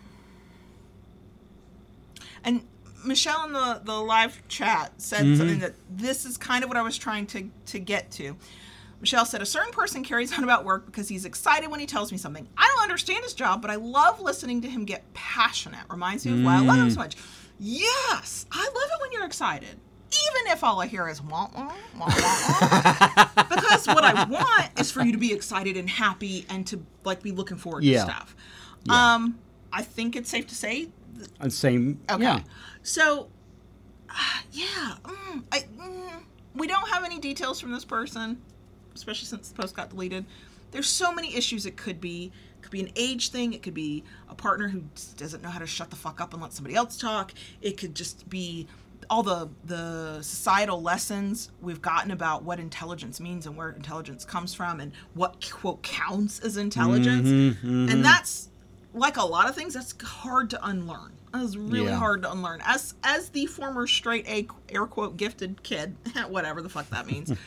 [2.44, 2.66] and
[3.06, 6.82] Michelle in the, the live chat said something that this is kind of what I
[6.82, 8.36] was trying to, to get to.
[9.00, 12.12] Michelle said, A certain person carries on about work because he's excited when he tells
[12.12, 12.48] me something.
[12.58, 15.82] I don't understand his job, but I love listening to him get passionate.
[15.90, 17.16] Reminds me of why I love him so much.
[17.60, 19.70] Yes, I love it when you're excited.
[19.70, 23.44] Even if all I hear is wah, wah, wah, wah, wah.
[23.50, 27.22] because what I want is for you to be excited and happy and to like
[27.22, 28.06] be looking forward Yeah.
[28.06, 28.36] to stuff.
[28.86, 29.16] Yeah.
[29.16, 29.38] Um,
[29.74, 30.88] I think it's safe to say
[31.42, 32.00] And same.
[32.10, 32.24] Okay.
[32.24, 32.40] Yeah.
[32.84, 33.28] So,
[34.10, 34.14] uh,
[34.54, 36.22] yeah, mm, I, mm,
[36.56, 38.42] we don't have any details from this person,
[38.98, 40.26] especially since the post got deleted.
[40.72, 42.32] There's so many issues it could be.
[42.60, 43.54] It could be an age thing.
[43.54, 44.84] It could be a partner who
[45.16, 47.34] doesn't know how to shut the fuck up and let somebody else talk.
[47.62, 48.68] It could just be
[49.10, 54.54] all the the societal lessons we've gotten about what intelligence means and where intelligence comes
[54.54, 57.28] from and what quote counts as intelligence.
[57.30, 57.90] Mm-hmm, mm-hmm.
[57.90, 58.50] And that's
[58.94, 61.14] like a lot of things that's hard to unlearn.
[61.32, 61.96] That's really Yeah.
[61.96, 62.62] hard to unlearn.
[62.66, 65.96] As as the former straight A air quote gifted kid,
[66.28, 67.32] whatever the fuck that means.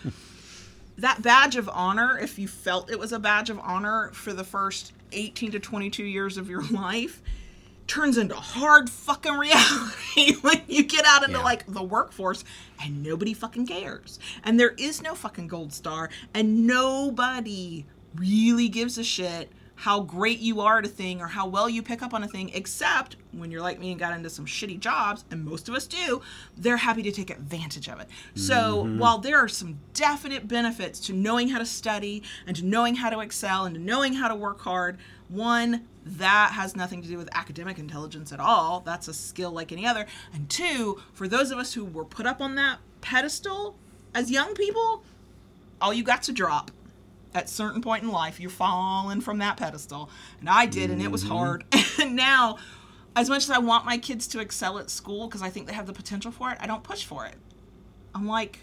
[1.01, 4.44] that badge of honor, if you felt it was a badge of honor for the
[4.44, 7.22] first 18 to 22 years of your life,
[7.86, 11.44] turns into hard fucking reality when you get out into Yeah.
[11.44, 12.44] like the workforce
[12.82, 14.20] and nobody fucking cares.
[14.44, 17.84] And there is no fucking gold star and nobody
[18.14, 19.51] really gives a shit
[19.81, 22.28] how great you are at a thing or how well you pick up on a
[22.28, 25.74] thing except when you're like me and got into some shitty jobs and most of
[25.74, 26.20] us do
[26.59, 28.07] they're happy to take advantage of it.
[28.35, 28.99] So mm-hmm.
[28.99, 33.09] while there are some definite benefits to knowing how to study and to knowing how
[33.09, 34.99] to excel and to knowing how to work hard
[35.31, 38.81] one that has nothing to do with academic intelligence at all.
[38.81, 40.05] That's a skill like any other.
[40.35, 43.76] And two for those of us who were put up on that pedestal
[44.14, 45.05] as young people
[45.81, 46.70] all you got's a drop
[47.35, 50.11] at certain point in life you're falling from that pedestal.
[50.41, 51.64] And i did and it was hard.
[52.01, 52.57] And now
[53.14, 55.74] as much as i want my kids to excel at school because i think they
[55.74, 57.35] have the potential for it i don't push for it.
[58.14, 58.61] I'm like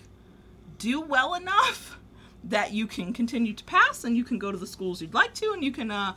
[0.79, 1.99] do well enough
[2.43, 5.33] that you can continue to pass and you can go to the schools you'd like
[5.35, 6.13] to and you can uh,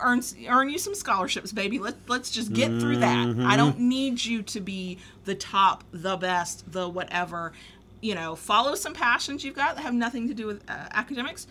[0.00, 1.78] earn earn you some scholarships baby.
[1.78, 3.36] Let, let's just get through that.
[3.40, 7.52] I don't need you to be the top the best the whatever.
[8.00, 11.46] You know follow some passions you've got that have nothing to do with uh, academics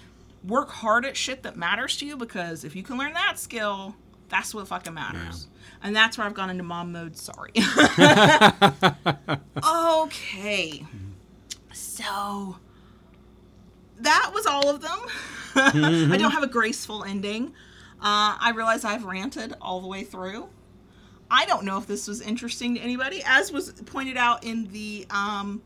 [0.48, 3.96] work hard at shit that matters to you because if you can learn that skill
[4.30, 5.48] that's what fucking matters
[5.84, 7.52] and that's where i've gone into mom mode sorry
[9.66, 10.86] okay
[11.74, 12.56] so
[14.00, 15.00] that was all of them.
[15.56, 17.48] I don't have a graceful ending.
[18.00, 20.50] Uh, I realize I've ranted all the way through.
[21.32, 23.24] I don't know if this was interesting to anybody.
[23.26, 25.62] As was pointed out in the um,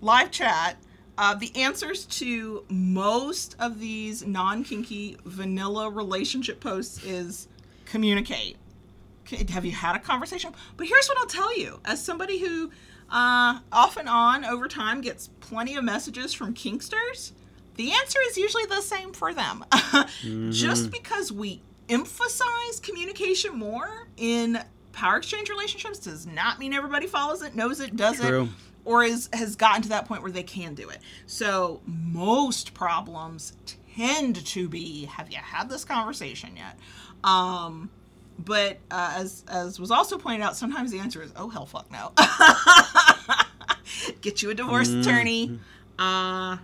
[0.00, 0.76] live chat,
[1.16, 7.48] uh, the answers to most of these non kinky vanilla relationship posts is
[7.86, 8.56] communicate.
[9.50, 10.52] Have you had a conversation?
[10.76, 12.70] But here's what I'll tell you as somebody who
[13.10, 17.32] uh, off and on over time gets plenty of messages from kinksters,
[17.76, 19.64] the answer is usually the same for them.
[20.50, 24.58] Just because we emphasize communication more in
[24.92, 28.48] power exchange relationships does not mean everybody follows it, knows it, does it, True.
[28.84, 30.98] Or is has gotten to that point where they can do it.
[31.26, 33.52] So most problems
[33.96, 36.78] tend to be have you had this conversation yet?
[37.22, 37.90] Um
[38.38, 41.90] but uh, as as was also pointed out, sometimes the answer is oh hell fuck
[41.90, 42.12] no.
[44.20, 45.58] Get you a divorce attorney.
[45.98, 46.56] Uh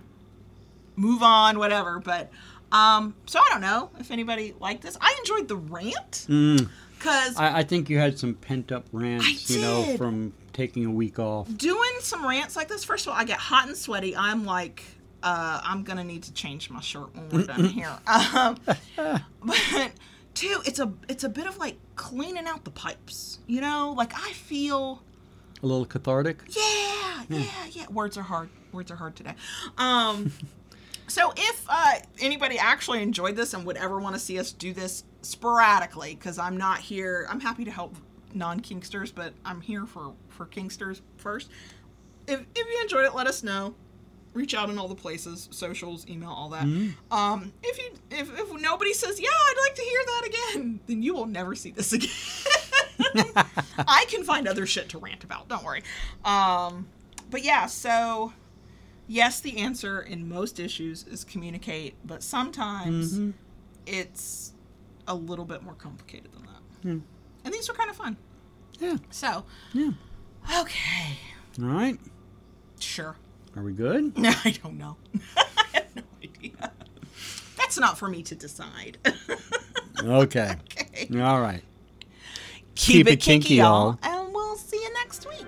[0.95, 1.99] move on, whatever.
[1.99, 2.29] But
[2.71, 4.97] um so I don't know if anybody liked this.
[4.99, 6.69] I enjoyed the rant Mm.
[6.97, 10.91] because I, I think you had some pent up rants, you know, from taking a
[10.91, 11.47] week off.
[11.57, 14.15] doing some rants like this, first of all, I get hot and sweaty.
[14.15, 14.83] I'm like,
[15.23, 17.95] uh, I'm gonna need to change my shirt when we're done here.
[18.07, 18.57] Um,
[19.43, 19.91] but
[20.33, 23.39] two, it's a it's a bit of like cleaning out the pipes.
[23.47, 25.01] You know, like I feel,
[25.61, 26.41] A little cathartic.
[26.49, 27.85] yeah, yeah, yeah.
[27.91, 28.49] Words are hard.
[28.71, 29.35] words are hard today.
[29.77, 30.31] Um,
[31.07, 34.73] so if uh, anybody actually enjoyed this and would ever want to see us do
[34.73, 37.95] this sporadically, because I'm not here, I'm happy to help
[38.35, 41.49] non-kinksters, but I'm here for for kinksters first.
[42.27, 43.75] If if you enjoyed it, let us know.
[44.33, 46.63] Reach out in all the places, socials, email, all that.
[47.11, 51.03] Um, if you if, if nobody says yeah, I'd like to hear that again, then
[51.03, 52.09] you will never see this again.
[53.87, 55.49] I can find other shit to rant about.
[55.49, 55.83] Don't worry.
[56.23, 56.87] Um,
[57.29, 58.31] but yeah, so
[59.07, 63.31] yes, the answer in most issues is communicate, but sometimes Mm-hmm.
[63.85, 64.53] it's
[65.07, 67.01] a little bit more complicated than that.
[67.43, 68.17] And these were kind of fun.
[68.79, 68.97] Yeah.
[69.09, 69.91] So, Yeah.
[70.61, 71.17] okay,
[71.61, 71.99] All right.
[72.79, 73.15] sure.
[73.55, 74.17] Are we good?
[74.17, 74.97] No, I don't know.
[75.37, 76.71] I have no idea.
[77.57, 78.97] That's not for me to decide.
[80.03, 80.55] Okay.
[80.79, 81.19] okay.
[81.21, 81.61] All right.
[82.73, 83.99] Keep, Keep it it kinky, kinky, y'all.
[84.03, 84.23] y'all.
[84.25, 85.45] And we'll see you next week.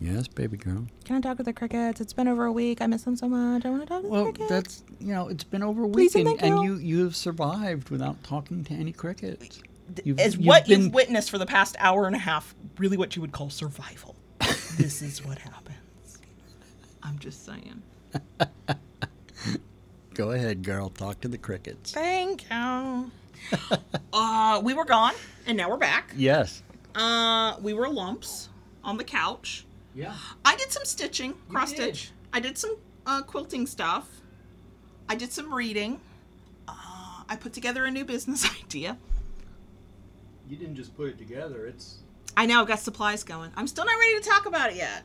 [0.00, 0.86] Yes, baby girl.
[1.04, 2.00] Can I talk to the crickets?
[2.00, 2.80] It's been over a week.
[2.80, 3.66] I miss them so much.
[3.66, 4.38] I want to talk to the crickets.
[4.40, 6.74] Well, that's you know, it's been over a Please week, and and, thank and you.
[6.76, 9.60] you you have survived without talking to any crickets.
[10.04, 12.96] You've, is you've what been- you've witnessed for the past hour and a half really
[12.96, 14.16] what you would call survival.
[14.78, 15.76] this is what happens.
[17.02, 17.82] I'm just saying.
[20.14, 20.88] Go ahead, girl.
[20.88, 21.92] Talk to the crickets.
[21.92, 23.10] Thank you.
[24.12, 25.14] uh, we were gone,
[25.46, 26.12] and now we're back.
[26.16, 26.62] Yes.
[26.94, 28.48] Uh, we were lumps
[28.82, 29.66] on the couch.
[29.94, 30.14] Yeah.
[30.44, 32.12] I did some stitching, cross stitch.
[32.32, 32.76] I did some
[33.06, 34.08] uh, quilting stuff.
[35.08, 36.00] I did some reading.
[36.68, 38.96] Uh, I put together a new business idea.
[40.48, 41.66] You didn't just put it together.
[41.66, 41.98] It's
[42.36, 43.50] I know I've got supplies going.
[43.56, 45.02] I'm still not ready to talk about it yet.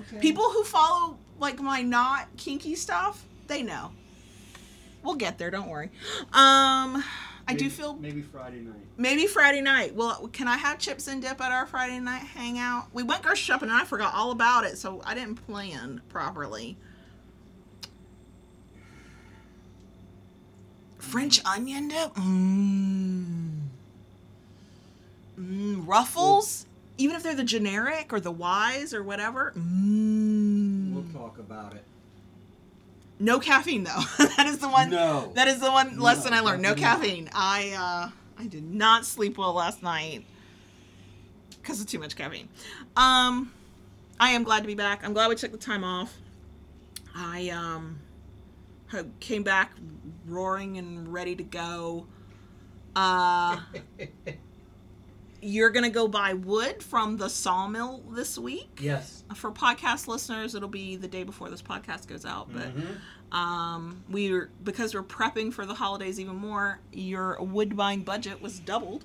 [0.00, 0.18] okay.
[0.20, 3.90] People who follow like my not kinky stuff, they know.
[5.02, 5.90] We'll get there, don't worry.
[6.32, 7.02] Um
[7.48, 8.76] I do feel maybe Friday night.
[8.96, 9.94] maybe Friday night.
[9.94, 12.86] Well, can I have chips and dip at our Friday night hangout?
[12.92, 16.76] We went grocery shopping and I forgot all about it, so I didn't plan properly.
[20.98, 21.54] French mm.
[21.54, 22.14] onion dip?
[22.14, 23.50] Mmm.
[25.38, 25.86] Mmm.
[25.86, 26.66] Ruffles?
[26.98, 29.52] Even if they're the generic or the wise or whatever.
[29.56, 30.92] Mmm.
[30.92, 31.84] We'll talk about it.
[33.22, 34.02] No caffeine though.
[34.36, 34.90] that is the one.
[34.90, 35.30] No.
[35.34, 36.62] That is the one lesson No, I learned.
[36.62, 37.30] No caffeine.
[37.32, 40.24] I uh, I did not sleep well last night
[41.60, 42.48] because of too much caffeine.
[42.96, 43.52] Um,
[44.18, 45.04] I am glad to be back.
[45.04, 46.12] I'm glad we took the time off.
[47.14, 48.00] I um
[49.20, 49.72] came back
[50.26, 52.08] roaring and ready to go.
[52.96, 53.60] Uh,
[55.42, 58.78] you're gonna go buy wood from the sawmill this week?
[58.80, 59.24] Yes.
[59.34, 62.70] for podcast listeners it'll be the day before this podcast goes out but
[63.36, 68.58] um we're because we're prepping for the holidays even more your wood buying budget was
[68.60, 69.04] doubled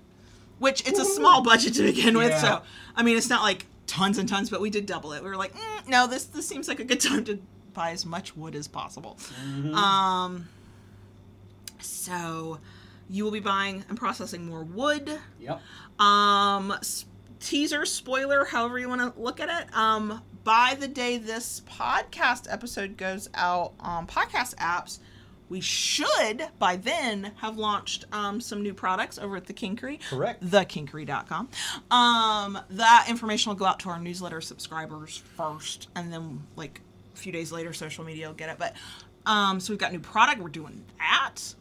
[0.59, 2.41] which it's a small budget to begin with Yeah.
[2.41, 2.61] so
[2.95, 5.23] i mean it's not like tons and tons but we did double it.
[5.23, 7.39] We were like mm, no this this seems like a good time to
[7.73, 9.17] buy as much wood as possible.
[9.73, 10.49] Um
[11.79, 12.59] so
[13.09, 15.19] you will be buying and processing more wood.
[15.39, 15.61] Yep.
[15.99, 16.73] Um
[17.39, 19.75] teaser spoiler however you want to look at it.
[19.75, 24.99] Um by the day this podcast episode goes out on podcast apps
[25.49, 29.99] we should by then have launched um, some new products over at the kinkery.
[30.09, 30.43] Correct.
[30.43, 31.49] thekinkery.com
[31.91, 36.81] um that information will go out to our newsletter subscribers first and then like
[37.13, 38.57] a few days later social media will get it.
[38.57, 38.75] But
[39.25, 40.41] um so we've got new product.
[40.41, 41.53] We're doing that.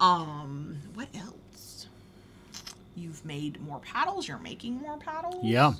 [0.00, 1.34] Um what else
[2.94, 4.28] You've made more paddles.
[4.28, 5.44] You're making more paddles.
[5.44, 5.72] Yeah.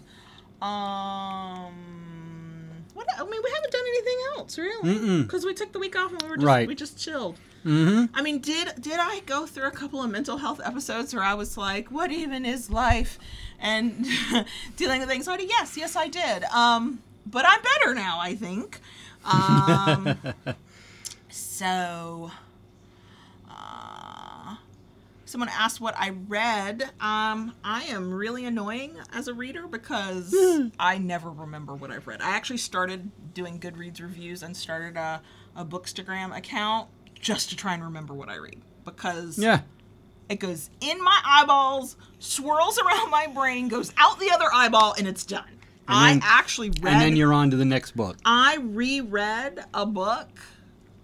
[0.60, 1.72] Um.
[2.94, 3.06] What?
[3.18, 6.22] I mean, we haven't done anything else really because we took the week off and
[6.22, 6.68] we were just Right.
[6.68, 7.38] we just chilled.
[7.64, 8.06] Mm-hmm.
[8.14, 11.34] I mean, did did I go through a couple of mental health episodes where I
[11.34, 13.18] was like, "What even is life?"
[13.60, 14.06] and
[14.76, 15.44] dealing with anxiety?
[15.48, 16.44] Yes, yes, I did.
[16.44, 18.18] Um, but I'm better now.
[18.20, 18.80] I think.
[19.24, 20.18] Um,
[21.30, 22.30] so,
[25.32, 26.82] someone asked what I read.
[27.00, 30.32] Um, I am really annoying as a reader because
[30.78, 32.20] I never remember what I've read.
[32.20, 35.22] I actually started doing Goodreads reviews and started a,
[35.56, 36.88] a Bookstagram account
[37.18, 39.60] just to try and remember what I read because Yeah.
[40.28, 45.08] it goes in my eyeballs, swirls around my brain, goes out the other eyeball, and
[45.08, 45.44] it's done.
[45.88, 46.92] I then- actually read.
[46.92, 48.18] And then you're on to the next book.
[48.24, 50.28] I reread a book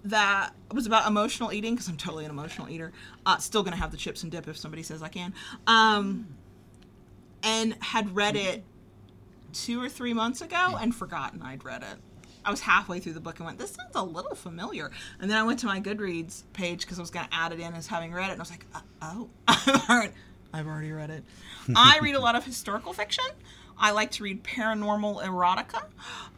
[0.09, 2.93] that was about emotional eating because I'm totally an emotional eater.
[3.25, 5.35] Uh, still gonna have the chips and dip if somebody says I can.
[5.67, 6.27] Um,
[7.43, 8.65] and had read it
[9.53, 11.99] two or three months ago and forgotten I'd read it.
[12.45, 14.91] I was halfway through the book and went, "This sounds a little familiar."
[15.21, 17.75] And then I went to my Goodreads page because I was to add it in
[17.75, 19.29] as having read it, and I was like, uh, "Oh,
[20.55, 21.25] I've already read it."
[21.77, 23.25] I read a lot of historical fiction.
[23.79, 25.83] I like to read paranormal erotica.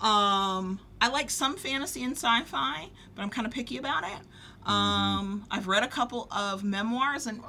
[0.05, 4.21] Um, I like some fantasy and sci-fi, but I'm kind of picky about it.
[4.67, 7.41] Um, I've read a couple of memoirs, and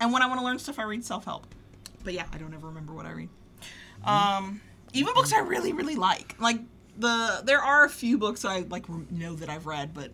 [0.00, 1.46] and when I want to learn stuff, I read self-help.
[2.04, 3.28] But yeah, I don't ever remember what I read.
[4.04, 4.60] Um,
[4.92, 6.34] even books I really, really like.
[6.40, 6.60] Like
[6.96, 10.10] the there are a few books I like know that I've read, but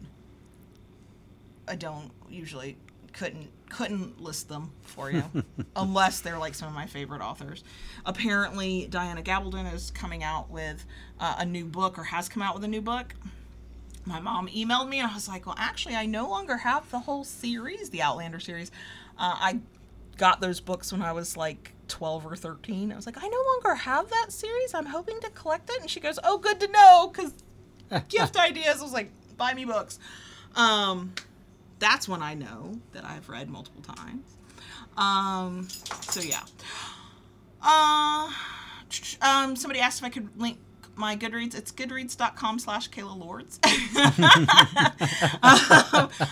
[1.68, 2.76] I don't usually
[3.12, 5.24] couldn't couldn't list them for you
[5.76, 7.64] unless they're like some of my favorite authors.
[8.06, 10.84] Apparently, Diana Gabaldon is coming out with
[11.18, 13.14] uh, a new book or has come out with a new book.
[14.06, 16.98] My mom emailed me and I was like, "Well, actually, I no longer have the
[16.98, 18.70] whole series, the Outlander series.
[19.18, 19.60] Uh, I
[20.16, 22.92] got those books when I was like 12 or 13.
[22.92, 24.74] I was like, I no longer have that series.
[24.74, 25.80] I'm hoping to collect it.
[25.80, 27.12] And she goes, Oh, good to know.
[27.12, 27.32] Because
[28.08, 28.80] gift ideas.
[28.80, 29.98] I was like, Buy me books.
[30.54, 31.12] Um,
[31.78, 34.36] that's when I know that I've read multiple times.
[34.96, 35.68] Um,
[36.02, 36.42] so yeah.
[37.62, 38.30] Uh,
[39.22, 40.58] um, somebody asked if I could link
[40.96, 41.56] my Goodreads.
[41.56, 43.58] It's goodreads.com slash Kayla Lords.
[43.64, 43.70] um,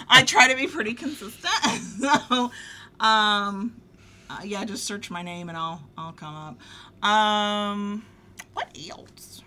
[0.08, 1.52] I try to be pretty consistent.
[2.00, 2.50] so,
[3.00, 3.80] um,
[4.30, 7.06] uh, yeah, just search my name and I'll I'll come up.
[7.08, 8.04] Um,
[8.54, 9.42] what else?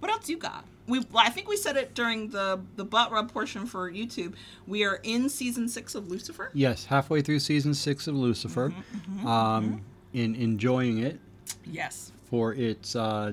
[0.00, 0.64] What else you got?
[0.86, 4.34] We I think we said it during the the butt rub portion for YouTube.
[4.66, 6.50] We are in season six of Lucifer.
[6.52, 8.72] Yes, halfway through season six of Lucifer.
[9.24, 9.82] um,
[10.12, 11.18] in enjoying it
[11.64, 12.12] Yes.
[12.30, 13.32] for its uh,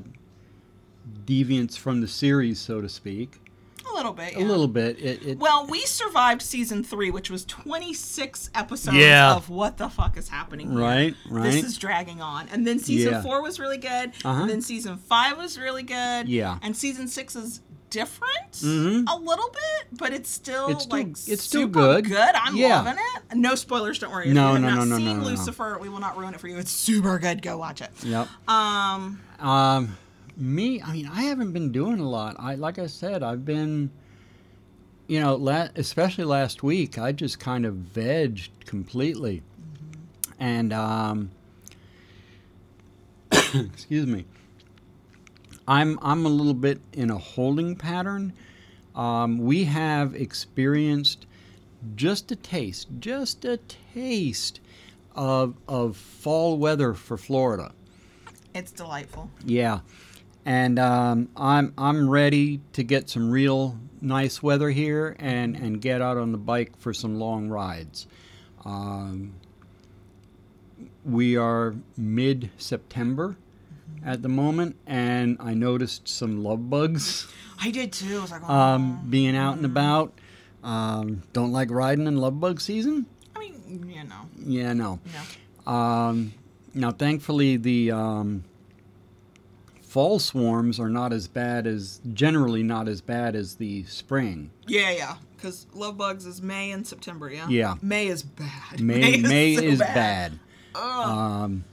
[1.26, 3.40] deviance from the series, so to speak.
[3.90, 4.36] A little bit.
[4.36, 5.00] A little bit.
[5.00, 9.36] It, it Well, we survived season three, which was 26 episodes Yeah.
[9.36, 10.80] of what the fuck is happening here.
[10.80, 11.44] Right, right.
[11.52, 12.48] This is dragging on.
[12.50, 13.22] And then season Yeah.
[13.22, 14.12] four was really good.
[14.24, 14.42] Uh-huh.
[14.42, 16.28] And then season five was really good.
[16.30, 16.58] Yeah.
[16.62, 19.04] And season six is different Mhm.
[19.10, 22.06] a little bit, but it's still It's still- like it's still super good.
[22.06, 22.18] Good.
[22.36, 22.78] I'm Yeah.
[22.78, 23.36] loving it.
[23.38, 24.30] No spoilers, don't worry.
[24.30, 25.26] If No, no, not no, no, seen no, no, no.
[25.28, 26.58] Lucifer, we will not ruin it for you.
[26.58, 27.42] It's super good.
[27.42, 27.92] Go watch it.
[28.04, 28.28] Yep.
[28.48, 29.98] Um, Um,
[30.38, 32.36] me, I mean, I haven't been doing a lot.
[32.40, 33.92] I like I said, I've been,
[35.08, 39.42] you know, la- especially last week, I just kind of vegged completely,
[40.40, 41.32] and um,
[43.32, 44.26] excuse me,
[45.68, 48.34] I'm I'm a little bit in a holding pattern.
[48.96, 51.26] Um, we have experienced
[51.96, 53.58] just a taste, just a
[53.94, 54.60] taste
[55.16, 57.72] of of fall weather for Florida.
[58.54, 59.30] it's delightful.
[59.46, 59.80] Yeah,
[60.46, 66.02] and um, I'm I'm ready to get some real nice weather here and and get
[66.02, 68.08] out on the bike for some long rides.
[68.66, 69.34] Um,
[71.06, 73.36] we are mid September
[74.06, 77.28] at the moment, and I noticed some love bugs
[77.62, 78.18] I did too.
[78.18, 78.54] I was like, oh.
[78.54, 80.14] um, being out and about.
[80.64, 83.06] Um, don't like riding in love bug season?
[83.36, 85.00] I mean, you know, Yeah, no.
[85.66, 85.72] no.
[85.72, 86.34] Um,
[86.74, 87.92] now, thankfully, the
[89.92, 94.50] fall swarms are not as bad as generally not as bad as the spring.
[94.66, 95.16] Yeah, yeah.
[95.36, 97.30] Because love bugs is May and September.
[97.30, 97.50] Yeah.
[97.50, 97.76] Yeah.
[97.82, 98.80] May is bad.
[98.80, 100.40] May May so is bad.
[100.76, 101.08] Ugh.
[101.10, 101.66] Um,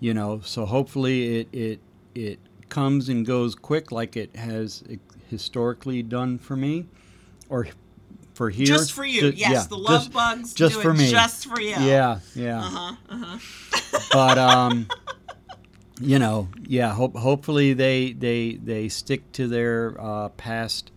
[0.00, 1.80] you know, so hopefully it it
[2.14, 2.38] it
[2.70, 4.82] comes and goes quick like it has
[5.28, 6.86] historically done for me,
[7.50, 7.68] or
[8.32, 8.64] for here.
[8.64, 9.32] just for you.
[9.32, 11.10] Ju- yes, yeah, the love just- bugs just do for it me.
[11.10, 11.76] Just for you.
[11.78, 12.60] Yeah, yeah.
[12.60, 12.96] Uh-huh.
[13.10, 13.98] Uh-huh.
[14.12, 14.88] but um,
[16.00, 16.92] you know, yeah.
[16.92, 20.90] Hope hopefully they they they stick to their uh, past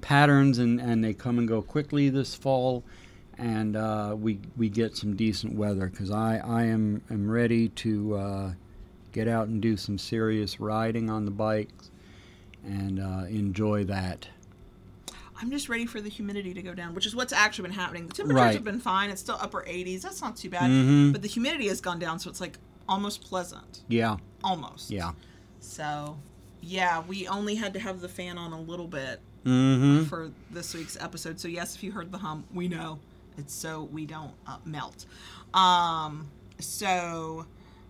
[0.00, 2.84] patterns and and they come and go quickly this fall,
[3.38, 8.14] and uh, we we get some decent weather because I I am am ready to
[8.16, 8.52] uh,
[9.12, 11.90] get out and do some serious riding on the bikes
[12.64, 14.28] and uh, enjoy that.
[15.40, 18.06] I'm just ready for the humidity to go down, which is what's actually been happening.
[18.06, 18.54] The temperatures Right.
[18.54, 19.10] have been fine.
[19.10, 20.02] It's still upper 80s.
[20.02, 20.70] That's not too bad.
[20.70, 21.10] Mhm.
[21.12, 22.58] But the humidity has gone down, so it's like
[22.88, 23.82] almost pleasant.
[23.88, 24.90] Yeah, Almost.
[24.90, 25.12] yeah.
[25.60, 26.18] So,
[26.60, 30.04] yeah, we only had to have the fan on a little bit Mm-hmm.
[30.04, 31.40] for this week's episode.
[31.40, 33.00] So yes, if you heard the hum, we know
[33.36, 35.04] it's so we don't uh, melt.
[35.52, 36.28] Um,
[36.60, 37.44] so,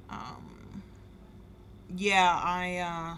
[0.09, 0.83] um,
[1.95, 3.17] yeah, I, uh,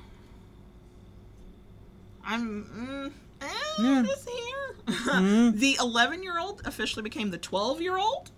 [2.25, 3.49] I'm, mm, eh,
[3.83, 4.03] Yeah.
[4.05, 4.75] it's here.
[4.87, 5.59] Mhm.
[5.59, 8.31] the 11 year old officially became the 12 year old.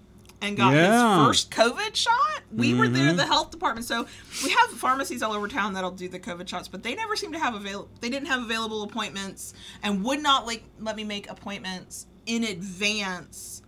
[0.43, 1.19] And got Yeah.
[1.19, 2.43] his first COVID shot.
[2.53, 3.17] We were there, Mhm.
[3.17, 3.87] the health department.
[3.87, 4.07] So
[4.45, 7.33] we have pharmacies all over town that'll do the COVID shots, but they never seem
[7.33, 7.89] to have avail.
[8.01, 13.63] They didn't have available appointments, and would not like let me make appointments in advance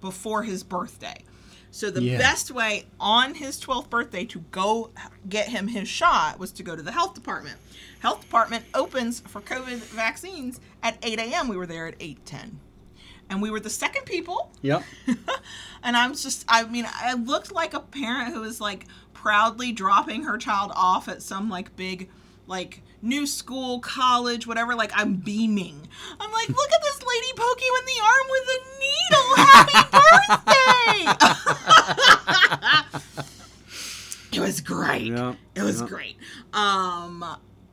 [0.00, 1.24] before his birthday.
[1.70, 2.18] So the Yeah.
[2.18, 4.90] best way on his 12th birthday to go
[5.28, 7.58] get him his shot was to go to the health department.
[8.00, 11.48] Health department opens for COVID vaccines at 8 a.m.
[11.48, 12.60] We were there at 8:10,
[13.30, 14.50] and we were the second people.
[14.62, 14.82] Yep.
[15.82, 19.72] and I was just, I mean, I looked like a parent who was like proudly
[19.72, 22.08] dropping her child off at some like big,
[22.46, 24.74] like new school, college, whatever.
[24.74, 25.88] Like I'm beaming.
[26.20, 29.36] I'm like, look at this lady poke you in the arm with a needle.
[29.36, 29.82] Happy
[32.72, 33.06] birthday!
[34.32, 35.12] it was great.
[35.12, 35.86] Yeah, It was yeah.
[35.88, 36.16] great.
[36.52, 37.24] Um,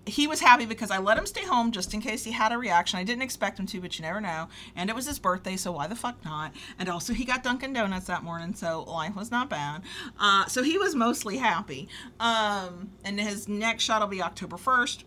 [0.05, 2.57] he was happy because I let him stay home just in case he had a
[2.57, 2.99] reaction.
[2.99, 4.49] I didn't expect him to, but you never know.
[4.75, 6.53] And it was his birthday, so why the fuck not?
[6.77, 9.83] And also, he got Dunkin' Donuts that morning, so life was not bad.
[10.19, 11.87] Uh, so he was mostly happy.
[12.19, 15.03] Um, and his next shot will be October 1st.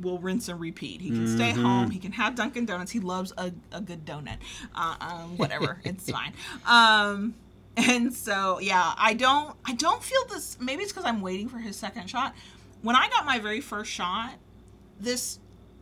[0.00, 1.00] We'll rinse and repeat.
[1.00, 1.90] He can stay home.
[1.90, 2.90] He can have Dunkin' Donuts.
[2.90, 4.38] He loves a, a good donut.
[4.74, 5.80] Uh, um, whatever.
[5.84, 6.32] it's fine.
[6.66, 7.34] Um,
[7.76, 11.58] and so yeah i don't i don't feel this maybe it's because i'm waiting for
[11.58, 12.34] his second shot
[12.84, 14.34] when i got my very first shot
[15.00, 15.40] this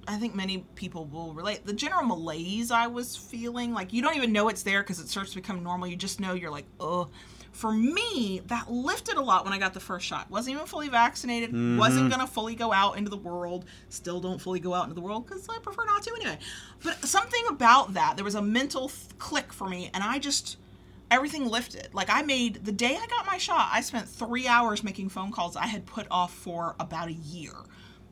[0.09, 4.17] i think many people will relate the general malaise i was feeling like you don't
[4.17, 5.89] even know it's there because it starts to become normal.
[5.89, 7.09] You just know you're like oh
[7.51, 10.31] for me that lifted a lot when i got the first shot.
[10.31, 11.77] Wasn't even fully vaccinated mm-hmm.
[11.77, 13.67] wasn't gonna fully go out into the world.
[13.91, 16.39] Still don't fully go out into the world because i prefer not to anyway.
[16.83, 20.57] But something about that there was a mental th- click for me and i just
[21.13, 21.89] everything lifted.
[21.93, 25.31] Like I made the day I got my shot, I spent three hours making phone
[25.31, 27.53] calls I had put off for about a year.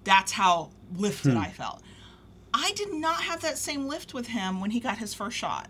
[0.04, 1.82] That's how lifted I felt.
[2.52, 5.68] I did not have that same lift with him when he got his first shot.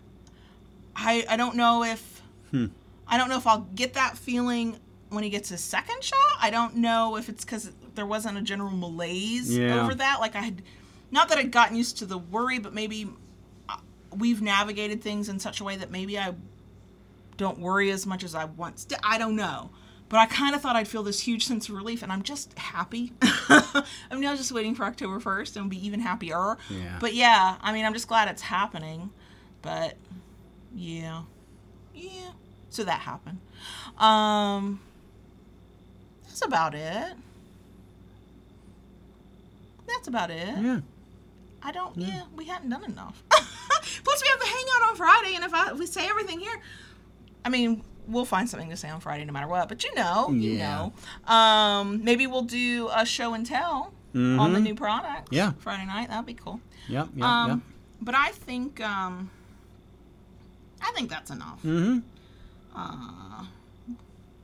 [0.97, 4.77] I I don't know if I don't know if I'll get that feeling
[5.11, 6.19] when he gets his second shot.
[6.41, 9.83] I don't know if it's because there wasn't a general malaise Yeah.
[9.83, 10.21] over that.
[10.21, 10.63] Like I had,
[11.11, 13.09] not that I'd gotten used to the worry, but maybe
[13.69, 13.77] uh,
[14.17, 16.35] we've navigated things in such a way that maybe I
[17.41, 18.99] don't worry as much as I once did.
[19.03, 19.71] I don't know.
[20.11, 22.57] But I kind of thought I'd feel this huge sense of relief, and I'm just
[22.59, 23.15] happy.
[24.11, 26.59] I'm now just waiting for October 1st and be even happier.
[26.69, 26.99] Yeah.
[27.01, 29.11] But yeah, I mean, I'm just glad it's happening.
[29.63, 29.97] But
[30.75, 31.23] yeah.
[31.95, 32.33] Yeah.
[32.69, 33.39] So that happened.
[33.97, 34.81] Um,
[36.25, 37.15] that's about it.
[39.87, 40.59] That's about it.
[40.61, 40.81] Yeah.
[41.63, 41.97] I don't.
[41.97, 43.23] Yeah, we hadn't done enough.
[43.31, 46.61] Plus, we have the hangout on Friday, and if, I, if we say everything here,
[47.45, 49.69] I mean, we'll find something to say on Friday no matter what.
[49.69, 50.91] But you know, you Yeah.
[51.29, 54.63] know, um, maybe we'll do a show and tell on the Mhm.
[54.63, 55.29] new product.
[55.31, 55.53] Yeah.
[55.61, 56.09] Friday night.
[56.09, 56.61] That'd be cool.
[56.89, 57.09] Yep.
[57.15, 57.25] Yep.
[57.25, 57.59] um, yep.
[58.03, 59.31] but I think, um,
[60.83, 61.63] I think that's enough.
[61.63, 61.99] Mm-hmm.
[62.75, 63.45] Uh,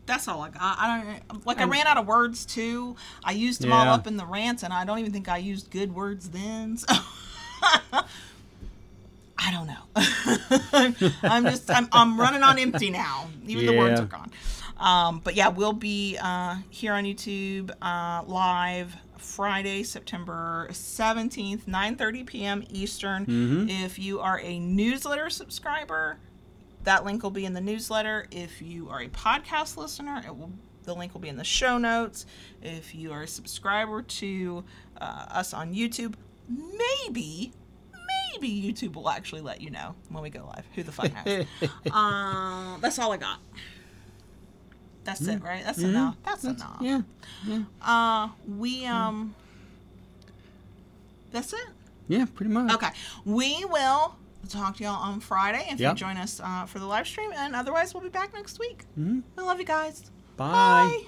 [0.05, 0.78] that's all I got.
[0.78, 1.59] I don't like.
[1.60, 2.94] I ran out of words too.
[3.24, 5.70] I used them all up in the rants, and I don't even think I used
[5.70, 6.77] good words then.
[6.77, 6.94] So.
[9.38, 11.10] I don't know.
[11.22, 13.28] I'm just I'm, I'm running on empty now.
[13.46, 14.30] Even the words are gone.
[14.78, 22.26] Um, but yeah, we'll be uh, here on YouTube uh, live Friday, September 17th, 9:30
[22.26, 22.64] p.m.
[22.70, 23.26] Eastern.
[23.26, 23.84] Mhm.
[23.84, 26.18] If you are a newsletter subscriber,
[26.84, 28.26] that link will be in the newsletter.
[28.30, 30.52] If you are a podcast listener, it will
[30.84, 32.26] the link will be in the show notes.
[32.62, 34.64] If you are a subscriber to
[35.00, 36.14] uh, us on YouTube,
[36.48, 37.52] maybe
[38.40, 40.64] maybe YouTube will actually let you know when we go live.
[40.74, 41.46] Who the fuck knows?
[41.92, 43.40] uh, that's all I got.
[45.04, 45.64] That's it, right?
[45.64, 46.16] That's enough.
[46.24, 46.78] That's, enough.
[46.80, 47.02] Yeah.
[47.46, 47.62] Yeah.
[47.80, 49.34] Uh, we um.
[51.30, 51.68] That's it.
[52.08, 52.26] Yeah.
[52.34, 52.74] Pretty much.
[52.74, 52.90] Okay,
[53.24, 54.16] we will
[54.48, 57.54] talk to y'all on Friday if you join us uh, for the live stream, and
[57.54, 58.84] otherwise we'll be back next week.
[58.98, 59.22] Mhm.
[59.36, 60.10] We love you guys.
[60.36, 60.52] Bye.
[60.52, 61.02] Bye.